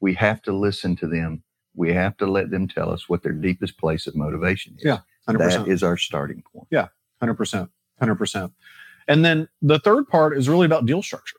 We 0.00 0.14
have 0.14 0.40
to 0.42 0.52
listen 0.52 0.96
to 0.96 1.06
them. 1.06 1.42
We 1.76 1.92
have 1.92 2.16
to 2.18 2.26
let 2.26 2.50
them 2.50 2.66
tell 2.66 2.90
us 2.90 3.08
what 3.08 3.22
their 3.22 3.32
deepest 3.32 3.78
place 3.78 4.06
of 4.06 4.16
motivation 4.16 4.74
is. 4.78 4.84
Yeah, 4.84 4.98
100%. 5.28 5.38
That 5.38 5.68
is 5.68 5.82
our 5.82 5.96
starting 5.96 6.42
point. 6.52 6.66
Yeah, 6.70 6.88
Hundred 7.20 7.34
percent, 7.34 7.70
hundred 7.98 8.16
percent. 8.16 8.52
And 9.08 9.24
then 9.24 9.48
the 9.62 9.78
third 9.78 10.08
part 10.08 10.36
is 10.36 10.48
really 10.48 10.66
about 10.66 10.86
deal 10.86 11.02
structure 11.02 11.36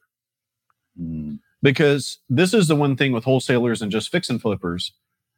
Mm, 1.00 1.40
because 1.62 2.18
this 2.30 2.54
is 2.56 2.68
the 2.68 2.76
one 2.76 2.96
thing 2.96 3.12
with 3.12 3.24
wholesalers 3.24 3.82
and 3.84 3.92
just 3.92 4.10
fix 4.12 4.30
and 4.32 4.42
flippers. 4.42 4.94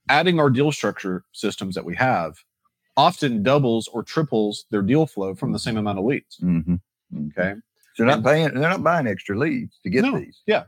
Adding 0.07 0.39
our 0.39 0.49
deal 0.49 0.71
structure 0.71 1.25
systems 1.33 1.75
that 1.75 1.83
we 1.85 1.95
have 1.95 2.37
often 2.95 3.43
doubles 3.43 3.87
or 3.89 4.01
triples 4.03 4.65
their 4.71 4.81
deal 4.81 5.05
flow 5.05 5.35
from 5.35 5.51
the 5.51 5.59
same 5.59 5.75
amount 5.77 5.99
of 5.99 6.05
leads. 6.05 6.37
mhm, 6.41 6.79
mhm. 7.13 7.31
Okay. 7.37 7.59
So 7.95 8.03
they're 8.03 8.07
not 8.07 8.15
And- 8.17 8.25
paying, 8.25 8.47
they're 8.53 8.69
not 8.69 8.83
buying 8.83 9.07
extra 9.07 9.37
leads 9.37 9.77
to 9.83 9.89
get 9.89 10.03
No, 10.03 10.17
these. 10.17 10.41
yeah, 10.47 10.63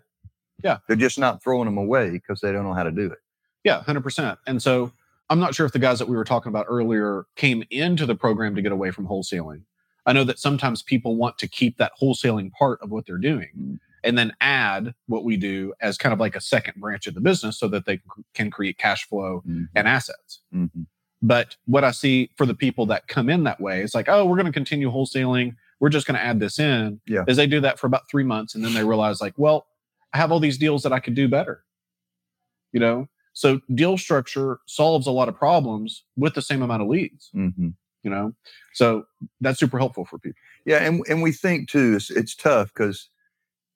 yeah. 0.64 0.78
They're 0.88 0.98
just 0.98 1.18
not 1.18 1.42
throwing 1.42 1.66
them 1.66 1.78
away 1.78 2.10
because 2.12 2.42
they 2.42 2.52
don't 2.52 2.64
know 2.66 2.74
how 2.74 2.84
to 2.84 2.92
do 2.92 3.06
it. 3.06 3.20
Yeah, 3.64 3.84
hundred 3.84 4.02
percent. 4.02 4.40
And 4.48 4.62
so 4.62 4.92
I'm 5.30 5.40
not 5.40 5.56
sure 5.56 5.66
if 5.66 5.72
the 5.72 5.80
guys 5.80 6.00
that 6.00 6.08
we 6.08 6.16
were 6.18 6.24
talking 6.24 6.50
about 6.50 6.66
earlier 6.70 7.26
came 7.36 7.64
into 7.70 8.06
the 8.06 8.16
program 8.16 8.56
to 8.56 8.62
get 8.62 8.72
away 8.72 8.92
from 8.92 9.08
wholesaling. 9.08 9.62
I 10.06 10.14
know 10.14 10.24
that 10.24 10.40
sometimes 10.40 10.82
people 10.82 11.16
want 11.16 11.38
to 11.38 11.48
keep 11.48 11.78
that 11.78 11.92
wholesaling 12.02 12.52
part 12.54 12.80
of 12.82 12.90
what 12.90 13.06
they're 13.06 13.18
doing 13.20 13.50
Mm. 13.58 13.80
and 14.04 14.18
then 14.18 14.34
add 14.42 14.96
what 15.06 15.24
we 15.24 15.38
do 15.38 15.74
as 15.80 15.98
kind 15.98 16.12
of 16.12 16.20
like 16.20 16.36
a 16.36 16.42
second 16.42 16.82
branch 16.82 17.06
of 17.06 17.14
the 17.14 17.22
business 17.22 17.60
so 17.60 17.68
that 17.68 17.86
they 17.86 18.02
can 18.34 18.50
create 18.50 18.78
cash 18.80 19.08
flow 19.08 19.44
Mhm, 19.48 19.68
and 19.76 19.88
assets. 19.88 20.42
mhm. 20.54 20.88
But 21.22 21.56
what 21.66 21.84
I 21.84 21.92
see 21.92 22.32
for 22.36 22.48
the 22.48 22.56
people 22.56 22.88
that 22.88 23.08
come 23.08 23.30
in 23.30 23.44
that 23.44 23.62
way, 23.62 23.84
it's 23.84 23.94
like, 23.94 24.10
oh, 24.10 24.26
we're 24.26 24.38
going 24.38 24.48
to 24.48 24.52
continue 24.52 24.90
wholesaling. 24.92 25.56
We're 25.80 25.90
just 25.90 26.08
going 26.08 26.18
to 26.18 26.24
add 26.26 26.40
this 26.40 26.58
in. 26.58 27.00
Yeah. 27.06 27.26
Is 27.28 27.38
they 27.38 27.46
do 27.46 27.60
that 27.62 27.78
for 27.78 27.86
about 27.86 28.10
three 28.10 28.24
months 28.24 28.56
and 28.56 28.66
then 28.66 28.74
they 28.74 28.84
realize, 28.84 29.22
like, 29.22 29.36
well, 29.38 29.68
I 30.14 30.18
have 30.18 30.32
all 30.32 30.40
these 30.40 30.58
deals 30.58 30.82
that 30.82 30.92
I 30.92 31.00
could 31.00 31.14
do 31.14 31.28
better. 31.28 31.64
You 32.74 32.80
know, 32.80 33.08
so 33.34 33.60
deal 33.74 33.98
structure 33.98 34.60
solves 34.68 35.08
a 35.08 35.12
lot 35.12 35.30
of 35.30 35.36
problems 35.36 36.04
with 36.18 36.34
the 36.34 36.42
same 36.42 36.62
amount 36.62 36.82
of 36.82 36.88
leads. 36.88 37.30
Mhm. 37.36 37.74
You 38.04 38.10
know, 38.10 38.34
so 38.74 39.06
that's 39.42 39.60
super 39.60 39.78
helpful 39.78 40.06
for 40.06 40.18
people. 40.18 40.40
Yeah, 40.66 40.78
and 40.78 41.04
and 41.08 41.22
we 41.22 41.32
think 41.32 41.70
too 41.70 41.96
it's, 41.96 42.10
it's 42.10 42.36
tough 42.36 42.74
because 42.74 43.10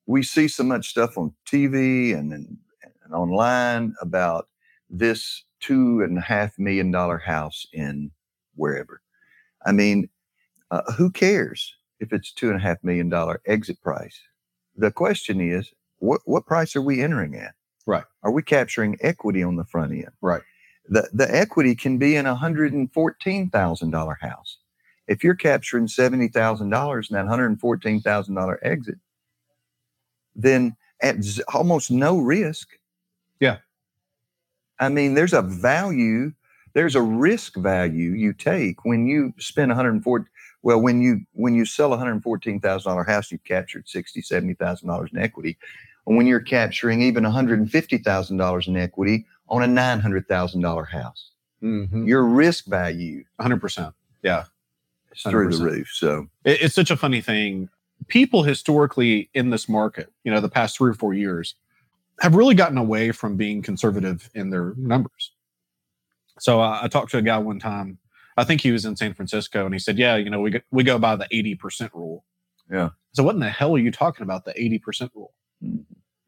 we 0.06 0.22
see 0.22 0.48
so 0.48 0.64
much 0.64 0.88
stuff 0.88 1.16
on 1.18 1.32
TV 1.50 2.12
and, 2.16 2.32
and 2.32 2.56
and 3.04 3.14
online 3.14 3.94
about 4.00 4.48
this 4.90 5.44
two 5.60 6.02
and 6.02 6.18
a 6.18 6.20
half 6.20 6.58
million 6.58 6.90
dollar 6.90 7.18
house 7.18 7.66
in 7.72 8.10
wherever. 8.56 9.00
I 9.64 9.72
mean, 9.72 10.08
uh, 10.70 10.82
who 10.92 11.10
cares 11.10 11.74
if 12.00 12.12
it's 12.12 12.32
two 12.32 12.48
and 12.50 12.56
a 12.58 12.62
half 12.62 12.82
million 12.84 13.08
dollar 13.08 13.40
exit 13.46 13.80
price? 13.82 14.20
The 14.76 14.90
question 14.90 15.40
is, 15.40 15.72
what 15.98 16.20
what 16.24 16.46
price 16.46 16.76
are 16.76 16.82
we 16.82 17.02
entering 17.02 17.34
at? 17.36 17.54
Right. 17.86 18.04
Are 18.22 18.32
we 18.32 18.42
capturing 18.42 18.98
equity 19.00 19.42
on 19.42 19.56
the 19.56 19.64
front 19.64 19.92
end? 19.92 20.10
Right. 20.20 20.42
The 20.88 21.08
the 21.12 21.32
equity 21.34 21.74
can 21.74 21.98
be 21.98 22.16
in 22.16 22.26
a 22.26 22.34
hundred 22.34 22.72
and 22.72 22.92
fourteen 22.92 23.50
thousand 23.50 23.90
dollar 23.90 24.18
house. 24.20 24.58
If 25.08 25.24
you're 25.24 25.34
capturing 25.36 25.88
seventy 25.88 26.28
thousand 26.28 26.70
dollars 26.70 27.10
in 27.10 27.14
that 27.16 27.26
hundred 27.26 27.46
and 27.46 27.60
fourteen 27.60 28.00
thousand 28.00 28.34
dollar 28.34 28.58
exit, 28.62 28.98
then 30.34 30.76
at 31.02 31.22
z- 31.22 31.42
almost 31.52 31.90
no 31.90 32.18
risk. 32.18 32.68
Yeah. 33.40 33.58
I 34.80 34.88
mean, 34.90 35.14
there's 35.14 35.32
a 35.32 35.42
value, 35.42 36.32
there's 36.74 36.96
a 36.96 37.02
risk 37.02 37.56
value 37.56 38.12
you 38.12 38.34
take 38.34 38.84
when 38.84 39.06
you 39.06 39.32
spend 39.38 39.70
140. 39.70 40.26
Well, 40.62 40.82
when 40.82 41.00
you 41.00 41.20
when 41.32 41.54
you 41.54 41.64
sell 41.64 41.92
a 41.92 41.96
hundred 41.98 42.12
and 42.12 42.22
fourteen 42.24 42.60
thousand 42.60 42.90
dollar 42.90 43.04
house, 43.04 43.32
you've 43.32 43.44
captured 43.44 43.88
sixty, 43.88 44.20
seventy 44.22 44.54
thousand 44.54 44.88
dollars 44.88 45.10
in 45.12 45.18
equity. 45.20 45.58
And 46.06 46.16
when 46.16 46.26
you're 46.26 46.40
capturing 46.40 47.02
even 47.02 47.24
one 47.24 47.32
hundred 47.32 47.58
and 47.58 47.70
fifty 47.70 47.98
thousand 47.98 48.36
dollars 48.36 48.68
in 48.68 48.76
equity 48.76 49.26
on 49.48 49.62
a 49.62 49.66
nine 49.66 50.00
hundred 50.00 50.26
thousand 50.28 50.60
dollar 50.60 50.84
house, 50.84 51.30
Mhm. 51.62 52.06
your 52.06 52.24
risk 52.24 52.66
value 52.66 53.24
100%. 53.40 53.94
is 55.12 55.22
through 55.22 55.50
the 55.50 55.64
roof. 55.64 55.88
So 55.92 56.28
It- 56.44 56.60
it's 56.62 56.74
such 56.74 56.90
a 56.90 56.96
funny 56.96 57.20
thing. 57.22 57.68
People 58.08 58.42
historically 58.42 59.30
in 59.34 59.48
this 59.50 59.68
market, 59.68 60.12
you 60.24 60.30
know, 60.30 60.40
the 60.40 60.48
past 60.48 60.76
three 60.76 60.90
or 60.90 60.94
four 60.94 61.14
years, 61.14 61.54
have 62.20 62.34
really 62.34 62.54
gotten 62.54 62.76
away 62.78 63.12
from 63.12 63.36
being 63.36 63.62
conservative 63.62 64.28
in 64.34 64.50
their 64.50 64.74
numbers. 64.76 65.32
So 66.38 66.60
uh, 66.60 66.80
I 66.82 66.88
talked 66.88 67.10
to 67.12 67.18
a 67.18 67.22
guy 67.22 67.38
one 67.38 67.58
time. 67.58 67.98
I 68.36 68.44
think 68.44 68.60
he 68.60 68.70
was 68.72 68.84
in 68.84 68.96
San 68.96 69.14
Francisco, 69.14 69.64
and 69.64 69.74
he 69.74 69.78
said, 69.78 69.96
"Yeah, 69.98 70.16
you 70.16 70.28
know, 70.28 70.40
we 70.40 70.50
go, 70.50 70.60
we 70.70 70.82
go 70.84 70.98
by 70.98 71.16
the 71.16 71.26
eighty 71.30 71.54
percent 71.54 71.94
rule." 71.94 72.24
Yeah. 72.70 72.90
So 73.12 73.22
what 73.22 73.34
in 73.34 73.40
the 73.40 73.48
hell 73.48 73.74
are 73.74 73.78
you 73.78 73.90
talking 73.90 74.22
about? 74.22 74.44
The 74.44 74.52
eighty 74.60 74.78
percent 74.78 75.10
rule? 75.14 75.32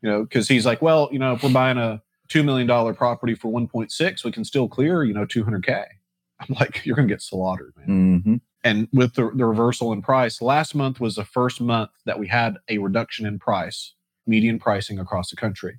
You 0.03 0.11
know, 0.11 0.23
because 0.23 0.49
he's 0.49 0.65
like, 0.67 0.81
well, 0.81 1.09
you 1.13 1.19
know, 1.19 1.33
if 1.35 1.43
we're 1.43 1.53
buying 1.53 1.79
a 1.79 2.03
two 2.29 2.43
million 2.43 2.67
dollar 2.67 2.95
property 2.95 3.35
for 3.35 3.49
one 3.49 3.67
point 3.67 3.91
six, 3.91 4.25
we 4.25 4.31
can 4.33 4.45
still 4.45 4.69
clear, 4.69 5.03
you 5.05 5.13
know, 5.15 5.25
two 5.25 5.43
hundred 5.45 5.65
k. 5.67 5.85
I'm 6.41 6.55
like, 6.61 6.85
you're 6.87 6.95
gonna 6.97 7.09
get 7.09 7.23
slaughtered, 7.23 7.73
man 7.77 8.23
mhm. 8.25 8.41
and 8.63 8.89
with 8.93 9.15
the, 9.15 9.31
the 9.35 9.45
reversal 9.45 9.93
in 9.93 10.03
price 10.03 10.41
last 10.41 10.75
month 10.75 11.01
was 11.01 11.17
the 11.17 11.25
first 11.25 11.61
month 11.61 11.91
that 12.05 12.19
we 12.19 12.29
had 12.29 12.59
a 12.69 12.79
reduction 12.79 13.27
in 13.27 13.39
price 13.41 13.95
median 14.27 14.59
pricing 14.59 14.99
across 15.01 15.31
the 15.31 15.37
country 15.37 15.79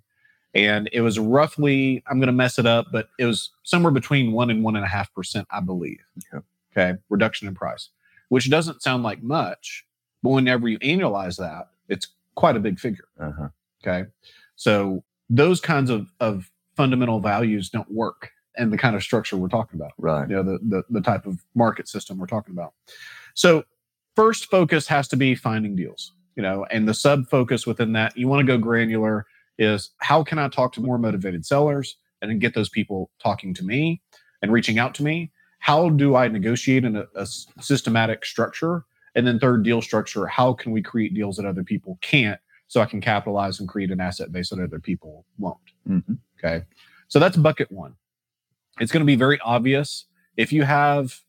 and 0.54 0.90
it 0.92 1.00
was 1.02 1.18
roughly 1.20 2.04
i'm 2.08 2.20
going 2.20 2.28
to 2.28 2.34
mess 2.34 2.58
it 2.60 2.66
up 2.66 2.88
but 2.92 3.08
it 3.20 3.26
was 3.26 3.52
somewhere 3.64 3.92
between 3.92 4.32
one 4.34 4.50
and 4.50 4.64
one 4.64 4.76
and 4.76 4.84
a 4.84 4.88
half 4.88 5.14
percent 5.14 5.48
i 5.52 5.60
believe 5.62 6.00
Okay. 6.34 6.44
okay 6.76 7.00
reduction 7.10 7.48
in 7.48 7.54
price 7.56 7.90
which 8.30 8.50
doesn't 8.50 8.82
sound 8.82 9.04
like 9.04 9.22
much 9.24 9.86
but 10.24 10.32
whenever 10.32 10.68
you 10.68 10.78
annualize 10.80 11.38
that 11.38 11.70
it's 11.88 12.08
quite 12.36 12.56
a 12.58 12.60
big 12.60 12.80
figure 12.80 13.08
Uh-huh. 13.20 13.48
Okay. 13.82 14.08
So 14.56 15.04
those 15.30 15.62
kinds 15.62 15.90
of, 15.90 16.12
of 16.20 16.50
fundamental 16.76 17.20
values 17.20 17.70
don't 17.70 17.92
work 17.92 18.32
and 18.58 18.74
the 18.74 18.78
kind 18.78 18.96
of 18.96 19.04
structure 19.04 19.38
we're 19.38 19.48
talking 19.48 19.80
about, 19.80 19.92
Right. 19.98 20.30
you 20.30 20.36
know, 20.36 20.44
the, 20.44 20.60
the, 20.62 20.84
the 20.90 21.02
type 21.02 21.26
of 21.26 21.40
market 21.56 21.88
system 21.88 22.18
we're 22.18 22.26
talking 22.26 22.54
about. 22.54 22.74
So 23.36 23.64
first 24.16 24.50
focus 24.50 24.88
has 24.88 25.08
to 25.10 25.16
be 25.16 25.36
finding 25.36 25.76
deals, 25.76 26.14
you 26.36 26.44
know, 26.44 26.66
and 26.72 26.88
the 26.88 26.94
sub 26.94 27.30
focus 27.30 27.66
within 27.66 27.94
that, 27.94 28.18
you 28.18 28.28
want 28.28 28.42
to 28.42 28.46
go 28.46 28.58
granular 28.58 29.26
is 29.58 29.92
how 29.98 30.24
can 30.24 30.40
I 30.40 30.50
talk 30.50 30.74
to 30.74 30.82
more 30.82 30.98
motivated 30.98 31.46
sellers 31.46 31.98
and 32.22 32.30
then 32.32 32.40
get 32.40 32.54
those 32.54 32.70
people 32.70 33.12
talking 33.22 33.54
to 33.54 33.64
me 33.64 34.02
and 34.42 34.52
reaching 34.52 34.80
out 34.80 34.94
to 34.96 35.04
me? 35.04 35.32
How 35.60 35.90
do 35.90 36.16
I 36.16 36.28
negotiate 36.28 36.86
in 36.86 36.96
a, 36.96 37.06
a 37.16 37.26
systematic 37.62 38.26
structure? 38.26 38.86
And 39.16 39.28
then 39.28 39.40
third 39.40 39.64
deal 39.64 39.82
structure, 39.82 40.26
how 40.28 40.54
can 40.54 40.72
we 40.72 40.82
create 40.82 41.14
deals 41.14 41.38
that 41.38 41.46
other 41.46 41.64
people 41.64 41.98
can't 42.02 42.40
so 42.70 42.80
I 42.80 42.86
can 42.86 43.02
capitalize 43.02 43.60
and 43.60 43.68
create 43.68 43.92
an 43.92 44.00
asset 44.00 44.32
base 44.32 44.50
that 44.50 44.60
other 44.60 44.80
people 44.80 45.26
won't. 45.38 45.58
Mhm. 45.88 46.20
Okay. 46.38 46.64
So 47.10 47.20
that's 47.20 47.36
bucket 47.36 47.72
one. 47.72 47.96
It's 48.80 48.92
going 48.92 49.02
to 49.02 49.06
be 49.06 49.16
very 49.16 49.40
obvious 49.42 50.06
if 50.38 50.54
you 50.54 50.64
have, 50.64 51.20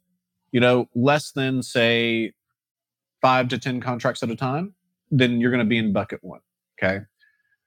you 0.52 0.60
know, 0.60 0.88
less 0.94 1.32
than 1.32 1.62
say 1.62 2.34
five 3.22 3.48
to 3.48 3.58
10 3.58 3.80
contracts 3.80 4.22
at 4.22 4.30
a 4.30 4.36
time, 4.36 4.74
then 5.10 5.40
you're 5.40 5.50
going 5.50 5.64
to 5.64 5.68
be 5.68 5.78
in 5.78 5.92
bucket 5.92 6.22
one. 6.22 6.40
Okay. 6.78 7.00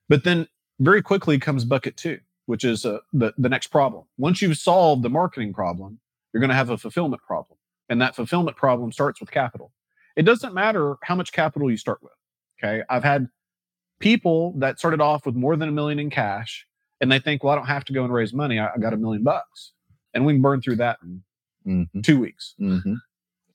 But 0.08 0.24
then 0.24 0.48
very 0.80 1.02
quickly 1.02 1.40
comes 1.40 1.66
bucket 1.66 1.98
two, 1.98 2.20
which 2.46 2.64
is 2.64 2.86
uh, 2.86 3.00
the, 3.12 3.34
the 3.40 3.50
next 3.50 3.68
problem. 3.68 4.06
Once 4.18 4.42
you've 4.42 4.58
solved 4.58 5.02
the 5.02 5.10
marketing 5.10 5.52
problem, 5.52 6.00
you're 6.32 6.42
going 6.42 6.50
to 6.50 6.56
have 6.56 6.70
a 6.70 6.78
fulfillment 6.78 7.24
problem. 7.24 7.58
And 7.90 8.00
that 8.02 8.16
fulfillment 8.16 8.56
problem 8.56 8.92
starts 8.92 9.20
with 9.20 9.32
capital. 9.32 9.72
It 10.16 10.24
doesn't 10.24 10.54
matter 10.54 10.98
how 11.02 11.16
much 11.16 11.32
capital 11.32 11.72
you 11.72 11.78
start 11.78 12.02
with. 12.04 12.14
Okay. 12.64 12.84
I've 12.90 13.04
had 13.04 13.28
people 14.04 14.54
that 14.58 14.78
started 14.80 15.00
off 15.02 15.26
with 15.26 15.34
more 15.36 15.56
than 15.56 15.70
a 15.70 15.72
million 15.72 15.98
in 15.98 16.10
cash 16.10 16.68
and 17.00 17.12
they 17.12 17.20
think, 17.20 17.44
well, 17.44 17.54
I 17.54 17.56
don't 17.56 17.68
have 17.68 17.86
to 17.86 17.94
go 17.94 18.04
and 18.04 18.14
raise 18.14 18.34
money. 18.34 18.60
I, 18.60 18.68
I 18.74 18.78
got 18.78 18.94
a 18.94 18.98
million 18.98 19.24
bucks. 19.24 19.72
And 20.14 20.26
we 20.26 20.34
can 20.34 20.42
burn 20.42 20.62
through 20.62 20.76
that 20.78 21.00
in 21.04 21.24
Mhm. 21.66 22.04
two 22.04 22.20
weeks. 22.20 22.56
Mhm. 22.60 22.98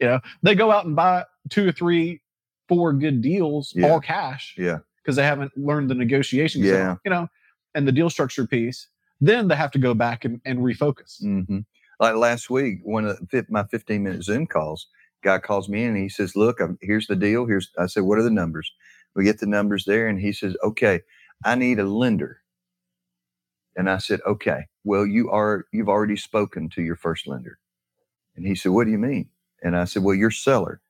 You 0.00 0.06
know, 0.06 0.20
they 0.42 0.54
go 0.54 0.70
out 0.72 0.86
and 0.86 0.96
buy 0.96 1.24
two 1.50 1.68
or 1.68 1.72
three, 1.72 2.22
four 2.68 2.92
good 2.94 3.20
deals, 3.20 3.72
Yeah. 3.76 3.88
all 3.90 4.00
cash, 4.00 4.54
Yeah. 4.58 4.78
because 5.02 5.16
they 5.16 5.22
haven't 5.22 5.52
learned 5.56 5.90
the 5.90 5.94
negotiation. 5.94 6.62
Yeah. 6.62 6.96
You 7.04 7.10
know, 7.10 7.28
and 7.74 7.86
the 7.86 7.92
deal 7.92 8.08
structure 8.10 8.46
piece. 8.46 8.88
Then 9.20 9.48
they 9.48 9.56
have 9.56 9.70
to 9.72 9.78
go 9.78 9.92
back 9.94 10.24
and, 10.24 10.40
and 10.46 10.60
refocus. 10.60 11.20
hmm 11.20 11.58
Like 12.00 12.14
last 12.14 12.48
week, 12.48 12.78
one 12.84 13.04
of 13.06 13.18
the, 13.30 13.44
my 13.50 13.64
15 13.64 14.02
minute 14.02 14.22
Zoom 14.24 14.46
calls, 14.46 14.86
guy 15.22 15.38
calls 15.38 15.68
me 15.68 15.82
in 15.82 15.88
and 15.90 15.98
he 15.98 16.08
says, 16.08 16.34
"Look, 16.36 16.60
I'm, 16.60 16.78
here's 16.80 17.08
the 17.08 17.16
deal. 17.16 17.44
Here's." 17.44 17.70
I 17.76 17.86
said, 17.86 18.04
"What 18.04 18.18
are 18.18 18.22
the 18.22 18.30
numbers?" 18.30 18.72
We 19.14 19.24
get 19.24 19.40
the 19.40 19.46
numbers 19.46 19.84
there, 19.84 20.08
and 20.08 20.20
he 20.20 20.32
says, 20.32 20.56
"Okay, 20.62 21.02
I 21.44 21.54
need 21.54 21.78
a 21.78 21.84
lender." 21.84 22.42
And 23.76 23.90
I 23.90 23.98
said, 23.98 24.20
"Okay, 24.26 24.66
well, 24.84 25.06
you 25.06 25.30
are 25.30 25.66
you've 25.72 25.88
already 25.88 26.16
spoken 26.16 26.68
to 26.70 26.82
your 26.82 26.96
first 26.96 27.26
lender." 27.26 27.58
And 28.36 28.46
he 28.46 28.54
said, 28.54 28.72
"What 28.72 28.84
do 28.84 28.90
you 28.90 28.98
mean?" 28.98 29.28
And 29.62 29.76
I 29.76 29.84
said, 29.84 30.02
"Well, 30.04 30.14
your 30.14 30.30
seller. 30.30 30.80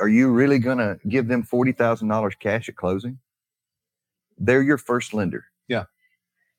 Are 0.00 0.08
you 0.08 0.30
really 0.32 0.58
going 0.58 0.78
to 0.78 0.98
give 1.08 1.28
them 1.28 1.42
forty 1.42 1.72
thousand 1.72 2.08
dollars 2.08 2.34
cash 2.38 2.68
at 2.68 2.76
closing? 2.76 3.18
They're 4.38 4.62
your 4.62 4.78
first 4.78 5.14
lender." 5.14 5.46
Yeah. 5.68 5.84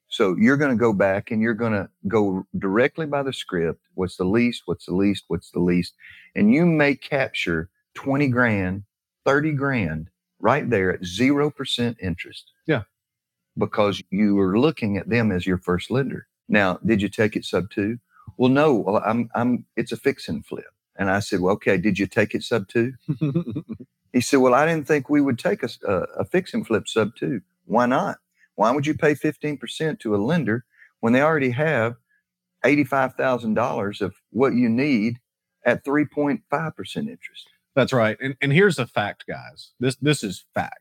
So 0.09 0.35
you're 0.37 0.57
going 0.57 0.71
to 0.71 0.77
go 0.77 0.93
back 0.93 1.31
and 1.31 1.41
you're 1.41 1.53
going 1.53 1.73
to 1.73 1.89
go 2.07 2.45
directly 2.57 3.05
by 3.05 3.23
the 3.23 3.33
script. 3.33 3.81
What's 3.95 4.17
the 4.17 4.25
least? 4.25 4.63
What's 4.65 4.85
the 4.85 4.95
least? 4.95 5.25
What's 5.27 5.51
the 5.51 5.59
least? 5.59 5.93
And 6.35 6.53
you 6.53 6.65
may 6.65 6.95
capture 6.95 7.69
20 7.95 8.27
grand, 8.29 8.83
30 9.25 9.53
grand 9.53 10.09
right 10.39 10.69
there 10.69 10.93
at 10.93 11.01
0% 11.01 11.95
interest. 12.01 12.51
Yeah. 12.65 12.83
Because 13.57 14.01
you 14.09 14.35
were 14.35 14.59
looking 14.59 14.97
at 14.97 15.09
them 15.09 15.31
as 15.31 15.45
your 15.45 15.57
first 15.57 15.91
lender. 15.91 16.27
Now, 16.47 16.79
did 16.85 17.01
you 17.01 17.09
take 17.09 17.35
it 17.35 17.45
sub 17.45 17.69
two? 17.69 17.99
Well, 18.37 18.49
no, 18.49 18.73
well, 18.73 19.01
I'm, 19.05 19.29
I'm, 19.35 19.65
it's 19.75 19.91
a 19.91 19.97
fix 19.97 20.27
and 20.27 20.45
flip. 20.45 20.65
And 20.97 21.09
I 21.09 21.19
said, 21.19 21.39
well, 21.39 21.53
okay, 21.55 21.77
did 21.77 21.97
you 21.99 22.07
take 22.07 22.33
it 22.33 22.43
sub 22.43 22.67
two? 22.67 22.93
He 24.13 24.21
said, 24.21 24.37
well, 24.37 24.55
I 24.55 24.65
didn't 24.65 24.87
think 24.87 25.09
we 25.09 25.21
would 25.21 25.37
take 25.37 25.63
a, 25.63 25.69
a 25.85 26.25
fix 26.25 26.53
and 26.53 26.65
flip 26.65 26.87
sub 26.87 27.15
two. 27.15 27.41
Why 27.65 27.85
not? 27.85 28.17
Why 28.55 28.71
would 28.71 28.87
you 28.87 28.93
pay 28.93 29.13
15% 29.13 29.99
to 29.99 30.15
a 30.15 30.17
lender 30.17 30.65
when 30.99 31.13
they 31.13 31.21
already 31.21 31.51
have 31.51 31.95
$85,000 32.65 34.01
of 34.01 34.15
what 34.31 34.53
you 34.53 34.67
need 34.67 35.19
at 35.65 35.85
3.5% 35.85 36.41
interest? 36.97 37.49
That's 37.75 37.93
right. 37.93 38.17
And, 38.21 38.35
and 38.41 38.51
here's 38.51 38.79
a 38.79 38.87
fact, 38.87 39.25
guys. 39.27 39.71
This 39.79 39.95
this 39.97 40.23
is 40.23 40.45
fact. 40.53 40.79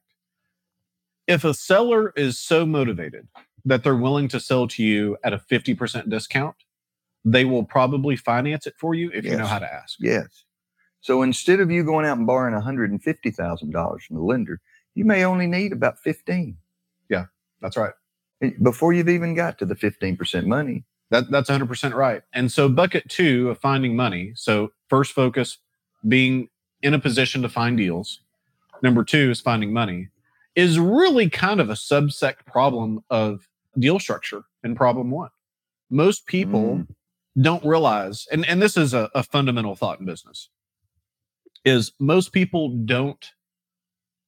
If 1.26 1.44
a 1.44 1.52
seller 1.52 2.12
is 2.16 2.38
so 2.38 2.64
motivated 2.64 3.28
that 3.64 3.84
they're 3.84 3.94
willing 3.94 4.28
to 4.28 4.40
sell 4.40 4.66
to 4.68 4.82
you 4.82 5.18
at 5.22 5.34
a 5.34 5.38
50% 5.38 6.08
discount, 6.08 6.56
they 7.24 7.44
will 7.44 7.64
probably 7.64 8.16
finance 8.16 8.66
it 8.66 8.74
for 8.78 8.94
you 8.94 9.10
if 9.12 9.24
you 9.24 9.36
know 9.36 9.46
how 9.46 9.58
to 9.58 9.70
ask. 9.72 9.98
Yes. 10.00 10.44
So 11.00 11.22
instead 11.22 11.60
of 11.60 11.70
you 11.70 11.84
going 11.84 12.06
out 12.06 12.16
and 12.16 12.26
borrowing 12.26 12.60
$150,000 12.60 14.02
from 14.02 14.16
the 14.16 14.22
lender, 14.22 14.60
you 14.94 15.04
may 15.04 15.24
only 15.24 15.46
need 15.46 15.72
about 15.72 15.98
15. 15.98 16.56
Yeah, 17.08 17.26
That's 17.60 17.76
right. 17.76 17.92
Eh, 18.42 18.50
before 18.62 18.92
you've 18.92 19.08
even 19.08 19.34
got 19.34 19.58
to 19.58 19.66
the 19.66 19.74
15% 19.74 20.46
money. 20.46 20.84
That, 21.10 21.30
that's 21.30 21.48
100% 21.48 21.94
right. 21.94 22.22
And 22.32 22.52
so, 22.52 22.68
bucket 22.68 23.08
two 23.08 23.48
of 23.48 23.58
finding 23.58 23.96
money. 23.96 24.32
So, 24.34 24.72
first 24.88 25.12
focus 25.12 25.58
being 26.06 26.48
in 26.82 26.94
a 26.94 26.98
position 26.98 27.42
to 27.42 27.48
find 27.48 27.76
deals. 27.76 28.20
Number 28.82 29.04
two 29.04 29.30
is 29.30 29.40
finding 29.40 29.72
money, 29.72 30.08
is 30.54 30.78
really 30.78 31.28
kind 31.28 31.60
of 31.60 31.70
a 31.70 31.74
subsect 31.74 32.46
problem 32.46 33.02
of 33.10 33.48
deal 33.78 33.98
structure 33.98 34.42
and 34.62 34.76
problem 34.76 35.10
one. 35.10 35.30
Most 35.90 36.26
people 36.26 36.76
Mm. 36.76 36.86
don't 37.40 37.64
realize, 37.64 38.26
and, 38.30 38.46
and 38.46 38.60
this 38.60 38.76
is 38.76 38.94
a, 38.94 39.10
a 39.14 39.22
fundamental 39.22 39.74
thought 39.74 40.00
in 40.00 40.06
business, 40.06 40.48
is 41.64 41.92
most 41.98 42.32
people 42.32 42.68
don't, 42.70 43.32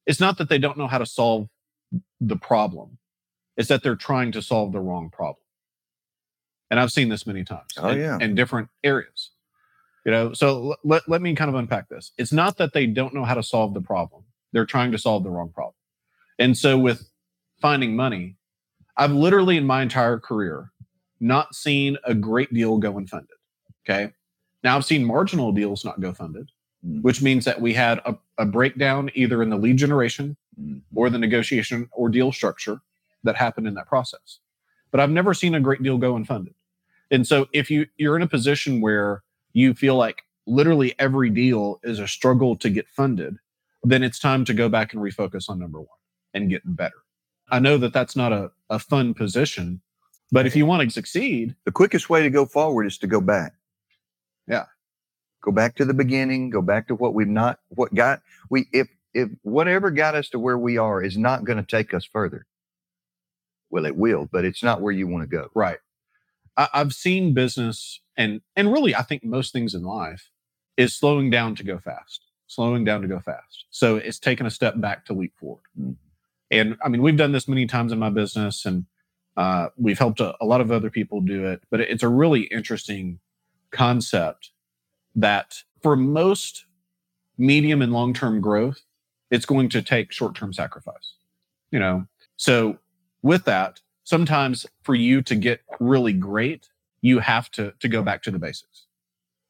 it's 0.06 0.20
not 0.20 0.38
that 0.38 0.48
they 0.48 0.58
don't 0.58 0.78
know 0.78 0.86
how 0.86 0.98
to 0.98 1.06
solve 1.06 1.48
the 2.20 2.36
problem, 2.36 2.98
it's 3.56 3.68
that 3.68 3.82
they're 3.82 3.96
trying 3.96 4.32
to 4.32 4.42
solve 4.42 4.72
the 4.72 4.80
wrong 4.80 5.10
problem. 5.10 5.42
And 6.70 6.78
I've 6.78 6.92
seen 6.92 7.08
this 7.08 7.26
many 7.26 7.44
times. 7.44 7.72
Oh, 7.78 7.88
in, 7.88 7.98
yeah. 7.98 8.18
in 8.20 8.34
different 8.34 8.68
areas. 8.84 9.29
You 10.04 10.12
know, 10.12 10.32
so 10.32 10.70
l- 10.70 10.76
let, 10.84 11.08
let 11.08 11.22
me 11.22 11.34
kind 11.34 11.48
of 11.48 11.54
unpack 11.54 11.88
this. 11.88 12.12
It's 12.18 12.32
not 12.32 12.56
that 12.58 12.72
they 12.72 12.86
don't 12.86 13.14
know 13.14 13.24
how 13.24 13.34
to 13.34 13.42
solve 13.42 13.74
the 13.74 13.80
problem. 13.82 14.24
They're 14.52 14.66
trying 14.66 14.92
to 14.92 14.98
solve 14.98 15.24
the 15.24 15.30
wrong 15.30 15.50
problem. 15.50 15.74
And 16.38 16.56
so 16.56 16.78
with 16.78 17.08
finding 17.60 17.94
money, 17.96 18.36
I've 18.96 19.12
literally 19.12 19.56
in 19.56 19.66
my 19.66 19.82
entire 19.82 20.18
career 20.18 20.70
not 21.20 21.54
seen 21.54 21.98
a 22.04 22.14
great 22.14 22.52
deal 22.52 22.78
go 22.78 22.94
unfunded. 22.94 23.26
Okay. 23.86 24.12
Now 24.64 24.76
I've 24.76 24.84
seen 24.84 25.04
marginal 25.04 25.52
deals 25.52 25.84
not 25.84 26.00
go 26.00 26.12
funded, 26.12 26.50
Mm. 26.82 27.02
which 27.02 27.20
means 27.20 27.44
that 27.44 27.60
we 27.60 27.74
had 27.74 27.98
a, 28.06 28.16
a 28.38 28.46
breakdown 28.46 29.10
either 29.14 29.42
in 29.42 29.50
the 29.50 29.58
lead 29.58 29.76
generation 29.76 30.34
Mm. 30.58 30.80
or 30.94 31.10
the 31.10 31.18
negotiation 31.18 31.90
or 31.92 32.08
deal 32.08 32.32
structure 32.32 32.80
that 33.22 33.36
happened 33.36 33.66
in 33.68 33.74
that 33.74 33.86
process. 33.86 34.38
But 34.90 35.00
I've 35.00 35.10
never 35.10 35.34
seen 35.34 35.54
a 35.54 35.60
great 35.60 35.82
deal 35.82 35.98
go 35.98 36.14
unfunded. 36.14 36.54
And 37.10 37.26
so 37.26 37.48
if 37.52 37.70
you 37.70 37.86
you're 37.98 38.16
in 38.16 38.22
a 38.22 38.26
position 38.26 38.80
where 38.80 39.22
you 39.52 39.74
feel 39.74 39.96
like 39.96 40.22
literally 40.46 40.94
every 40.98 41.30
deal 41.30 41.80
is 41.82 41.98
a 41.98 42.08
struggle 42.08 42.56
to 42.56 42.70
get 42.70 42.88
funded, 42.88 43.36
then 43.82 44.02
it's 44.02 44.18
time 44.18 44.44
to 44.44 44.54
go 44.54 44.68
back 44.68 44.92
and 44.92 45.02
refocus 45.02 45.48
on 45.48 45.58
number 45.58 45.78
one 45.78 45.88
and 46.34 46.50
get 46.50 46.62
better. 46.64 46.94
I 47.50 47.58
know 47.58 47.78
that 47.78 47.92
that's 47.92 48.16
not 48.16 48.32
a, 48.32 48.50
a 48.68 48.78
fun 48.78 49.14
position, 49.14 49.80
but 50.32 50.46
if 50.46 50.54
you 50.54 50.66
want 50.66 50.82
to 50.82 50.90
succeed, 50.90 51.56
The 51.64 51.72
quickest 51.72 52.10
way 52.10 52.22
to 52.22 52.30
go 52.30 52.46
forward 52.46 52.86
is 52.86 52.98
to 52.98 53.06
go 53.06 53.20
back. 53.20 53.52
Yeah. 54.46 54.66
Go 55.42 55.52
back 55.52 55.76
to 55.76 55.84
the 55.84 55.94
beginning. 55.94 56.50
Go 56.50 56.62
back 56.62 56.88
to 56.88 56.94
what 56.94 57.14
we've 57.14 57.26
not, 57.26 57.60
what 57.70 57.94
got, 57.94 58.20
we, 58.50 58.68
if, 58.72 58.88
if 59.14 59.28
whatever 59.42 59.90
got 59.90 60.14
us 60.14 60.28
to 60.30 60.38
where 60.38 60.58
we 60.58 60.78
are 60.78 61.02
is 61.02 61.16
not 61.16 61.44
going 61.44 61.58
to 61.58 61.64
take 61.64 61.94
us 61.94 62.04
further. 62.04 62.46
Well, 63.70 63.86
it 63.86 63.96
will, 63.96 64.28
but 64.30 64.44
it's 64.44 64.62
not 64.62 64.80
where 64.80 64.92
you 64.92 65.06
want 65.06 65.22
to 65.22 65.28
go. 65.28 65.48
Right. 65.54 65.78
I, 66.56 66.68
I've 66.74 66.92
seen 66.92 67.34
business 67.34 68.00
and 68.16 68.40
and 68.56 68.72
really 68.72 68.94
I 68.94 69.02
think 69.02 69.24
most 69.24 69.52
things 69.52 69.74
in 69.74 69.82
life 69.82 70.30
is 70.76 70.94
slowing 70.94 71.30
down 71.30 71.54
to 71.56 71.64
go 71.64 71.78
fast. 71.78 72.24
Slowing 72.46 72.84
down 72.84 73.02
to 73.02 73.08
go 73.08 73.20
fast. 73.20 73.66
So 73.70 73.96
it's 73.96 74.18
taking 74.18 74.46
a 74.46 74.50
step 74.50 74.80
back 74.80 75.04
to 75.06 75.12
leap 75.12 75.32
forward. 75.38 75.62
Mhm. 75.78 75.96
And 76.50 76.76
I 76.84 76.88
mean, 76.88 77.02
we've 77.02 77.16
done 77.16 77.32
this 77.32 77.46
many 77.46 77.66
times 77.66 77.92
in 77.92 77.98
my 77.98 78.10
business 78.10 78.66
and 78.66 78.86
uh, 79.36 79.68
we've 79.76 79.98
helped 79.98 80.20
a, 80.20 80.34
a 80.40 80.44
lot 80.44 80.60
of 80.60 80.72
other 80.72 80.90
people 80.90 81.20
do 81.20 81.46
it, 81.46 81.62
but 81.70 81.80
it's 81.80 82.02
a 82.02 82.08
really 82.08 82.42
interesting 82.42 83.20
concept 83.70 84.50
that 85.14 85.62
for 85.80 85.96
most 85.96 86.64
medium 87.38 87.82
and 87.82 87.92
long 87.92 88.12
term 88.12 88.40
growth, 88.40 88.82
it's 89.30 89.46
going 89.46 89.68
to 89.70 89.82
take 89.82 90.12
short 90.12 90.34
term 90.34 90.52
sacrifice. 90.52 91.14
You 91.70 91.78
know, 91.78 92.06
so 92.36 92.78
with 93.22 93.44
that, 93.44 93.80
sometimes 94.10 94.66
for 94.82 94.96
you 94.96 95.22
to 95.22 95.36
get 95.36 95.60
really 95.78 96.12
great, 96.12 96.68
you 97.00 97.20
have 97.20 97.48
to 97.52 97.72
to 97.78 97.88
go 97.88 98.02
back 98.02 98.22
to 98.24 98.30
the 98.32 98.38
basics. 98.38 98.86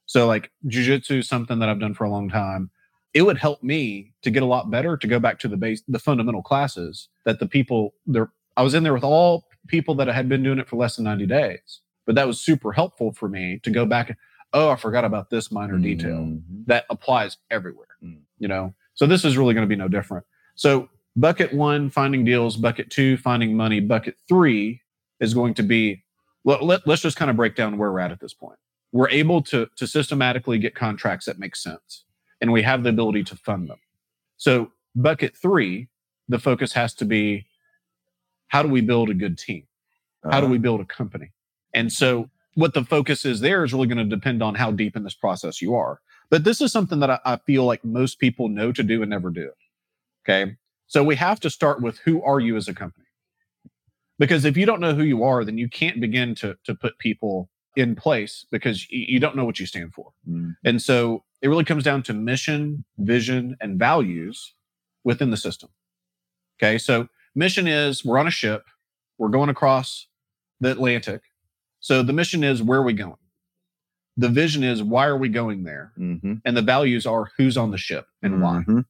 So 0.07 0.27
like 0.27 0.51
jujitsu 0.67 1.19
is 1.21 1.29
something 1.29 1.59
that 1.61 1.69
I've 1.71 1.81
done 1.81 1.95
for 1.95 2.05
a 2.05 2.11
long 2.11 2.29
time. 2.29 2.71
It 3.15 3.23
would 3.23 3.39
help 3.39 3.63
me 3.63 4.13
to 4.23 4.31
get 4.31 4.43
a 4.43 4.47
lot 4.55 4.71
better 4.71 4.97
to 4.97 5.07
go 5.07 5.19
back 5.19 5.39
to 5.41 5.49
the 5.49 5.57
base 5.57 5.83
the 5.89 5.99
fundamental 5.99 6.43
classes 6.43 7.09
that 7.25 7.39
the 7.41 7.47
people 7.47 7.95
there 8.07 8.31
I 8.57 8.63
was 8.63 8.75
in 8.75 8.83
there 8.83 8.93
with 8.95 9.03
all 9.05 9.47
people 9.67 9.95
that 9.97 10.09
had 10.09 10.29
been 10.29 10.43
doing 10.43 10.59
it 10.59 10.69
for 10.69 10.77
less 10.77 10.97
than 10.97 11.05
90 11.05 11.27
days. 11.27 11.81
But 12.07 12.15
that 12.17 12.27
was 12.27 12.39
super 12.41 12.73
helpful 12.73 13.13
for 13.13 13.29
me 13.29 13.61
to 13.63 13.71
go 13.71 13.87
back 13.87 14.17
oh, 14.53 14.69
I 14.69 14.75
forgot 14.77 15.05
about 15.05 15.31
this 15.31 15.53
minor 15.53 15.79
detail 15.79 16.19
Mhm. 16.19 16.67
that 16.67 16.85
applies 16.91 17.37
everywhere. 17.53 17.95
Mm. 18.03 18.23
You 18.41 18.49
know, 18.49 18.75
so 18.95 19.07
this 19.07 19.25
is 19.25 19.39
really 19.39 19.55
going 19.55 19.65
to 19.69 19.75
be 19.75 19.77
no 19.85 19.87
different. 19.87 20.27
So 20.57 20.89
bucket 21.17 21.53
one, 21.53 21.91
finding 21.91 22.25
deals. 22.25 22.57
Bucket 22.57 22.91
two, 22.91 23.17
finding 23.17 23.57
money. 23.57 23.81
Bucket 23.81 24.17
three 24.29 24.83
is 25.21 25.35
going 25.35 25.55
to 25.55 25.63
be. 25.63 26.03
Let, 26.45 26.63
let, 26.63 26.87
let's 26.87 27.03
just 27.03 27.17
kind 27.17 27.31
of 27.31 27.37
break 27.37 27.55
down 27.55 27.77
where 27.77 27.93
we're 27.93 28.01
at 28.01 28.11
at 28.13 28.21
this 28.21 28.33
point. 28.35 28.59
We're 28.93 29.11
able 29.11 29.43
to 29.43 29.69
to 29.77 29.87
systematically 29.87 30.59
get 30.59 30.75
contracts 30.75 31.27
that 31.27 31.39
make 31.39 31.55
sense, 31.57 32.05
and 32.41 32.51
we 32.53 32.63
have 32.63 32.83
the 32.83 32.91
ability 32.91 33.25
to 33.25 33.37
fund 33.37 33.69
them. 33.69 33.79
So 34.37 34.73
bucket 34.97 35.37
three, 35.37 35.89
the 36.29 36.39
focus 36.39 36.73
has 36.73 36.95
to 36.95 37.05
be 37.05 37.47
how 38.49 38.63
do 38.63 38.69
we 38.69 38.81
build 38.81 39.11
a 39.11 39.15
good 39.15 39.39
team? 39.39 39.67
How 40.25 40.41
do 40.41 40.47
Uh-huh. 40.47 40.53
we 40.53 40.59
build 40.59 40.81
a 40.81 40.85
company? 40.85 41.31
And 41.73 41.93
so 41.93 42.31
what 42.55 42.75
the 42.75 42.85
focus 42.85 43.25
is 43.25 43.41
there 43.41 43.63
is 43.63 43.73
really 43.73 43.87
going 43.87 43.99
to 43.99 44.17
depend 44.17 44.43
on 44.43 44.57
how 44.57 44.73
deep 44.73 44.97
in 44.97 45.05
this 45.05 45.15
process 45.15 45.63
you 45.63 45.75
are. 45.77 46.01
But 46.31 46.43
this 46.43 46.61
is 46.61 46.73
something 46.73 46.99
that 46.99 47.11
I, 47.11 47.19
I 47.25 47.37
feel 47.37 47.65
like 47.65 47.85
most 47.85 48.19
people 48.19 48.49
know 48.49 48.73
to 48.73 48.83
do 48.83 49.03
and 49.03 49.11
never 49.11 49.31
do 49.31 49.43
it. 49.43 49.55
Okay. 50.29 50.57
So 50.91 51.05
we 51.05 51.15
have 51.15 51.39
to 51.41 51.51
start 51.51 51.81
with 51.81 51.99
who 52.01 52.21
are 52.25 52.41
you 52.41 52.57
as 52.57 52.67
a 52.67 52.75
company? 52.75 53.07
Because 54.19 54.45
if 54.45 54.57
you 54.57 54.67
don't 54.67 54.81
know 54.81 54.93
who 54.93 55.05
you 55.05 55.23
are, 55.23 55.45
then 55.45 55.57
you 55.57 55.69
can't 55.69 56.01
begin 56.01 56.35
to, 56.35 56.57
to 56.65 56.75
put 56.75 56.99
people 56.99 57.49
in 57.77 57.95
place 57.95 58.45
because 58.51 58.91
you 58.91 59.21
don't 59.21 59.37
know 59.37 59.45
what 59.45 59.61
you 59.61 59.67
stand 59.67 59.95
for. 59.95 60.11
Mhm. 60.29 60.57
And 60.65 60.83
so 60.83 61.23
it 61.43 61.47
really 61.49 61.65
comes 61.65 61.85
down 61.85 62.03
to 62.03 62.13
mission, 62.13 62.85
vision, 62.99 63.57
and 63.61 63.79
values 63.79 64.53
within 65.05 65.31
the 65.31 65.37
system. 65.37 65.71
Okay. 66.59 66.77
So 66.77 67.09
mission 67.37 67.69
is 67.69 68.05
we're 68.05 68.19
on 68.19 68.27
a 68.27 68.33
ship, 68.33 68.65
we're 69.17 69.29
going 69.29 69.49
across 69.49 70.09
the 70.59 70.73
Atlantic. 70.73 71.23
So 71.79 72.03
the 72.03 72.13
mission 72.13 72.43
is 72.43 72.65
where 72.65 72.81
are 72.81 72.85
we 72.85 72.95
going? 72.95 73.15
The 74.17 74.29
vision 74.29 74.65
is 74.65 74.83
why 74.83 75.07
are 75.07 75.17
we 75.17 75.29
going 75.29 75.63
there? 75.63 75.93
Mhm. 75.97 76.43
And 76.45 76.57
the 76.57 76.63
values 76.63 77.07
are 77.07 77.31
who's 77.37 77.57
on 77.57 77.71
the 77.71 77.79
ship 77.79 78.09
and 78.23 78.43
why. 78.43 78.65
Mhm. 78.67 78.85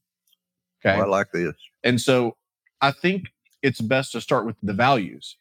Okay. 0.82 0.98
Oh, 0.98 1.02
I 1.02 1.04
like 1.04 1.30
this. 1.32 1.54
And 1.84 2.00
so 2.00 2.36
I 2.80 2.90
think 2.90 3.28
it's 3.62 3.80
best 3.80 4.12
to 4.12 4.20
start 4.20 4.46
with 4.46 4.56
the 4.62 4.72
values. 4.72 5.36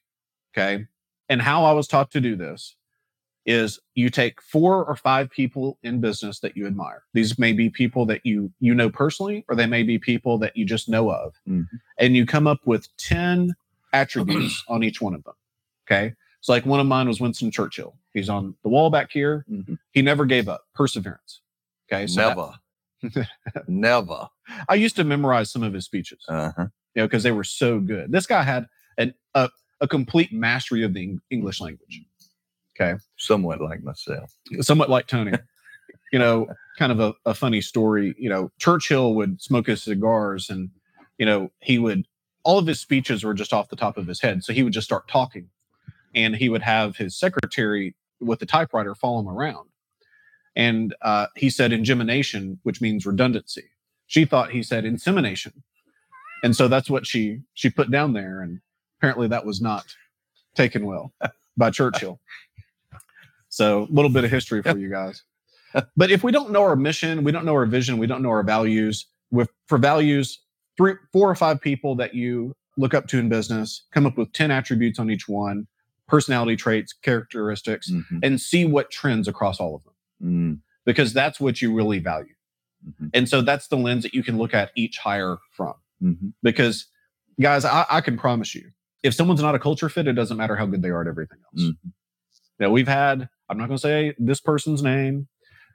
Okay. 0.54 0.86
And 1.30 1.42
how 1.42 1.64
I 1.66 1.72
was 1.74 1.88
taught 1.88 2.12
to 2.12 2.22
do 2.22 2.36
this 2.36 2.76
is 3.46 3.80
you 3.96 4.10
take 4.10 4.42
four 4.42 4.84
or 4.86 4.96
five 4.96 5.30
people 5.30 5.78
in 5.84 6.02
business 6.02 6.40
that 6.42 6.58
you 6.58 6.68
admire. 6.68 7.04
These 7.14 7.40
may 7.40 7.54
be 7.54 7.70
people 7.70 8.06
that 8.08 8.26
you 8.26 8.52
you 8.60 8.76
know 8.76 8.90
personally, 8.90 9.46
or 9.48 9.56
they 9.56 9.66
may 9.66 9.84
be 9.84 9.98
people 9.98 10.38
that 10.40 10.56
you 10.58 10.66
just 10.66 10.90
know 10.90 11.10
of. 11.12 11.34
Mhm. 11.48 11.68
And 11.98 12.16
you 12.16 12.26
come 12.26 12.48
up 12.48 12.60
with 12.66 12.88
10 12.98 13.56
attributes 13.94 14.64
on 14.68 14.84
each 14.84 15.02
one 15.02 15.14
of 15.16 15.24
them. 15.24 15.34
Okay. 15.88 16.14
So 16.42 16.52
like 16.54 16.66
one 16.66 16.80
of 16.80 16.86
mine 16.88 17.08
was 17.08 17.20
Winston 17.22 17.52
Churchill. 17.52 17.96
He's 18.14 18.30
on 18.30 18.56
the 18.64 18.70
wall 18.70 18.90
back 18.90 19.12
here. 19.12 19.46
Mhm. 19.50 19.78
He 19.92 20.02
never 20.02 20.26
gave 20.26 20.48
up. 20.50 20.66
Perseverance. 20.76 21.42
Okay. 21.92 22.06
So 22.08 22.22
that- 22.22 22.38
Never. 23.68 24.28
I 24.68 24.76
used 24.76 24.96
to 24.98 25.04
memorize 25.04 25.52
some 25.52 25.64
of 25.64 25.74
his 25.74 25.86
speeches 25.86 26.24
Uh-huh. 26.28 26.68
you 26.96 27.02
know, 27.02 27.08
because 27.08 27.24
they 27.24 27.32
were 27.32 27.44
so 27.44 27.80
good. 27.80 28.12
This 28.12 28.26
guy 28.28 28.44
had 28.44 28.66
an, 28.98 29.14
a, 29.36 29.50
a 29.82 29.88
complete 29.88 30.34
mastery 30.34 30.84
of 30.84 30.94
the 30.94 31.18
English 31.30 31.62
language. 31.62 32.02
Okay. 32.80 32.98
Somewhat 33.18 33.62
like 33.62 33.84
myself. 33.84 34.34
Somewhat 34.62 34.90
like 34.90 35.08
Tony. 35.08 35.34
you 36.12 36.20
know, 36.20 36.48
kind 36.78 36.92
of 36.92 37.00
a, 37.00 37.14
a 37.26 37.34
funny 37.34 37.62
story. 37.62 38.16
You 38.18 38.30
know, 38.30 38.52
Churchill 38.60 39.14
would 39.16 39.42
smoke 39.42 39.68
his 39.68 39.84
cigars 39.84 40.50
and, 40.50 40.70
you 41.18 41.26
know, 41.26 41.52
he 41.60 41.78
would, 41.80 42.06
all 42.44 42.58
of 42.58 42.66
his 42.68 42.80
speeches 42.80 43.24
were 43.24 43.34
just 43.34 43.54
off 43.54 43.70
the 43.70 43.76
top 43.76 43.98
of 43.98 44.08
his 44.08 44.22
head. 44.22 44.44
So 44.44 44.54
he 44.54 44.64
would 44.64 44.74
just 44.74 44.86
start 44.88 45.08
talking 45.08 45.50
and 46.16 46.36
he 46.36 46.50
would 46.50 46.62
have 46.64 46.96
his 46.98 47.16
secretary 47.18 47.96
with 48.22 48.40
the 48.40 48.46
typewriter 48.46 48.96
follow 48.96 49.20
him 49.20 49.28
around. 49.30 49.69
And 50.56 50.96
uh, 51.02 51.28
he 51.36 51.50
said 51.50 51.72
ingemination, 51.72 52.60
which 52.64 52.82
means 52.82 53.06
redundancy. 53.06 53.66
She 54.08 54.26
thought 54.26 54.52
he 54.52 54.64
said 54.64 54.86
insemination. 54.86 55.64
And 56.44 56.56
so 56.56 56.68
that's 56.68 56.90
what 56.90 57.06
she 57.06 57.42
she 57.54 57.70
put 57.70 57.92
down 57.92 58.14
there. 58.14 58.42
And 58.42 58.60
apparently 59.00 59.28
that 59.28 59.46
was 59.46 59.62
not 59.62 59.96
taken 60.56 60.86
well 60.86 61.14
by 61.58 61.70
Churchill. 61.72 62.20
So 63.52 63.84
a 63.90 63.92
little 63.94 64.12
bit 64.12 64.24
of 64.24 64.30
history 64.30 64.62
for 64.62 64.78
you 64.78 64.90
guys. 64.92 65.24
But 65.98 66.12
if 66.12 66.24
we 66.24 66.32
don't 66.32 66.52
know 66.52 66.62
our 66.62 66.76
mission, 66.76 67.24
we 67.24 67.32
don't 67.32 67.46
know 67.46 67.56
our 67.56 67.66
vision, 67.66 67.98
we 67.98 68.06
don't 68.08 68.22
know 68.22 68.30
our 68.30 68.44
values. 68.44 69.08
With 69.32 69.50
for 69.68 69.78
values, 69.80 70.40
three, 70.78 70.94
four 71.12 71.30
or 71.30 71.36
five 71.36 71.60
people 71.62 71.96
that 71.96 72.14
you 72.14 72.56
look 72.78 72.94
up 72.94 73.08
to 73.08 73.18
in 73.20 73.28
business, 73.30 73.86
come 73.92 74.06
up 74.06 74.18
with 74.18 74.32
10 74.34 74.52
attributes 74.52 75.00
on 75.00 75.10
each 75.10 75.28
one, 75.28 75.68
personality 76.08 76.56
traits, 76.56 76.94
characteristics, 76.94 77.90
Mhm. 77.92 78.20
and 78.24 78.40
see 78.42 78.66
what 78.66 78.90
trends 78.92 79.28
across 79.28 79.60
all 79.60 79.76
of 79.76 79.84
them. 79.84 79.94
Mm. 80.24 80.60
Because 80.86 81.14
that's 81.14 81.40
what 81.40 81.62
you 81.62 81.74
really 81.74 82.00
value. 82.00 82.34
Mhm. 82.88 83.10
And 83.14 83.30
so 83.30 83.42
that's 83.42 83.68
the 83.68 83.78
lens 83.78 84.04
that 84.04 84.14
you 84.14 84.24
can 84.24 84.38
look 84.38 84.54
at 84.54 84.72
each 84.76 84.98
hire 84.98 85.38
from. 85.52 85.74
Mhm. 86.02 86.34
Because, 86.42 86.88
guys, 87.40 87.66
I, 87.66 87.86
I 87.90 88.02
can 88.02 88.18
promise 88.18 88.56
you, 88.56 88.72
if 89.04 89.14
someone's 89.14 89.42
not 89.42 89.56
a 89.56 89.60
culture 89.60 89.90
fit, 89.90 90.08
it 90.08 90.14
doesn't 90.14 90.38
matter 90.38 90.56
how 90.56 90.66
good 90.66 90.82
they 90.82 90.90
are 90.90 91.02
at 91.02 91.08
everything 91.08 91.40
else. 91.46 91.64
Mhm. 91.72 91.92
Now, 92.60 92.70
we've 92.70 92.88
had, 92.88 93.30
I'm 93.50 93.58
not 93.58 93.68
going 93.68 93.78
to 93.78 93.82
say 93.82 94.16
this 94.18 94.40
person's 94.42 94.82
name. 94.84 95.28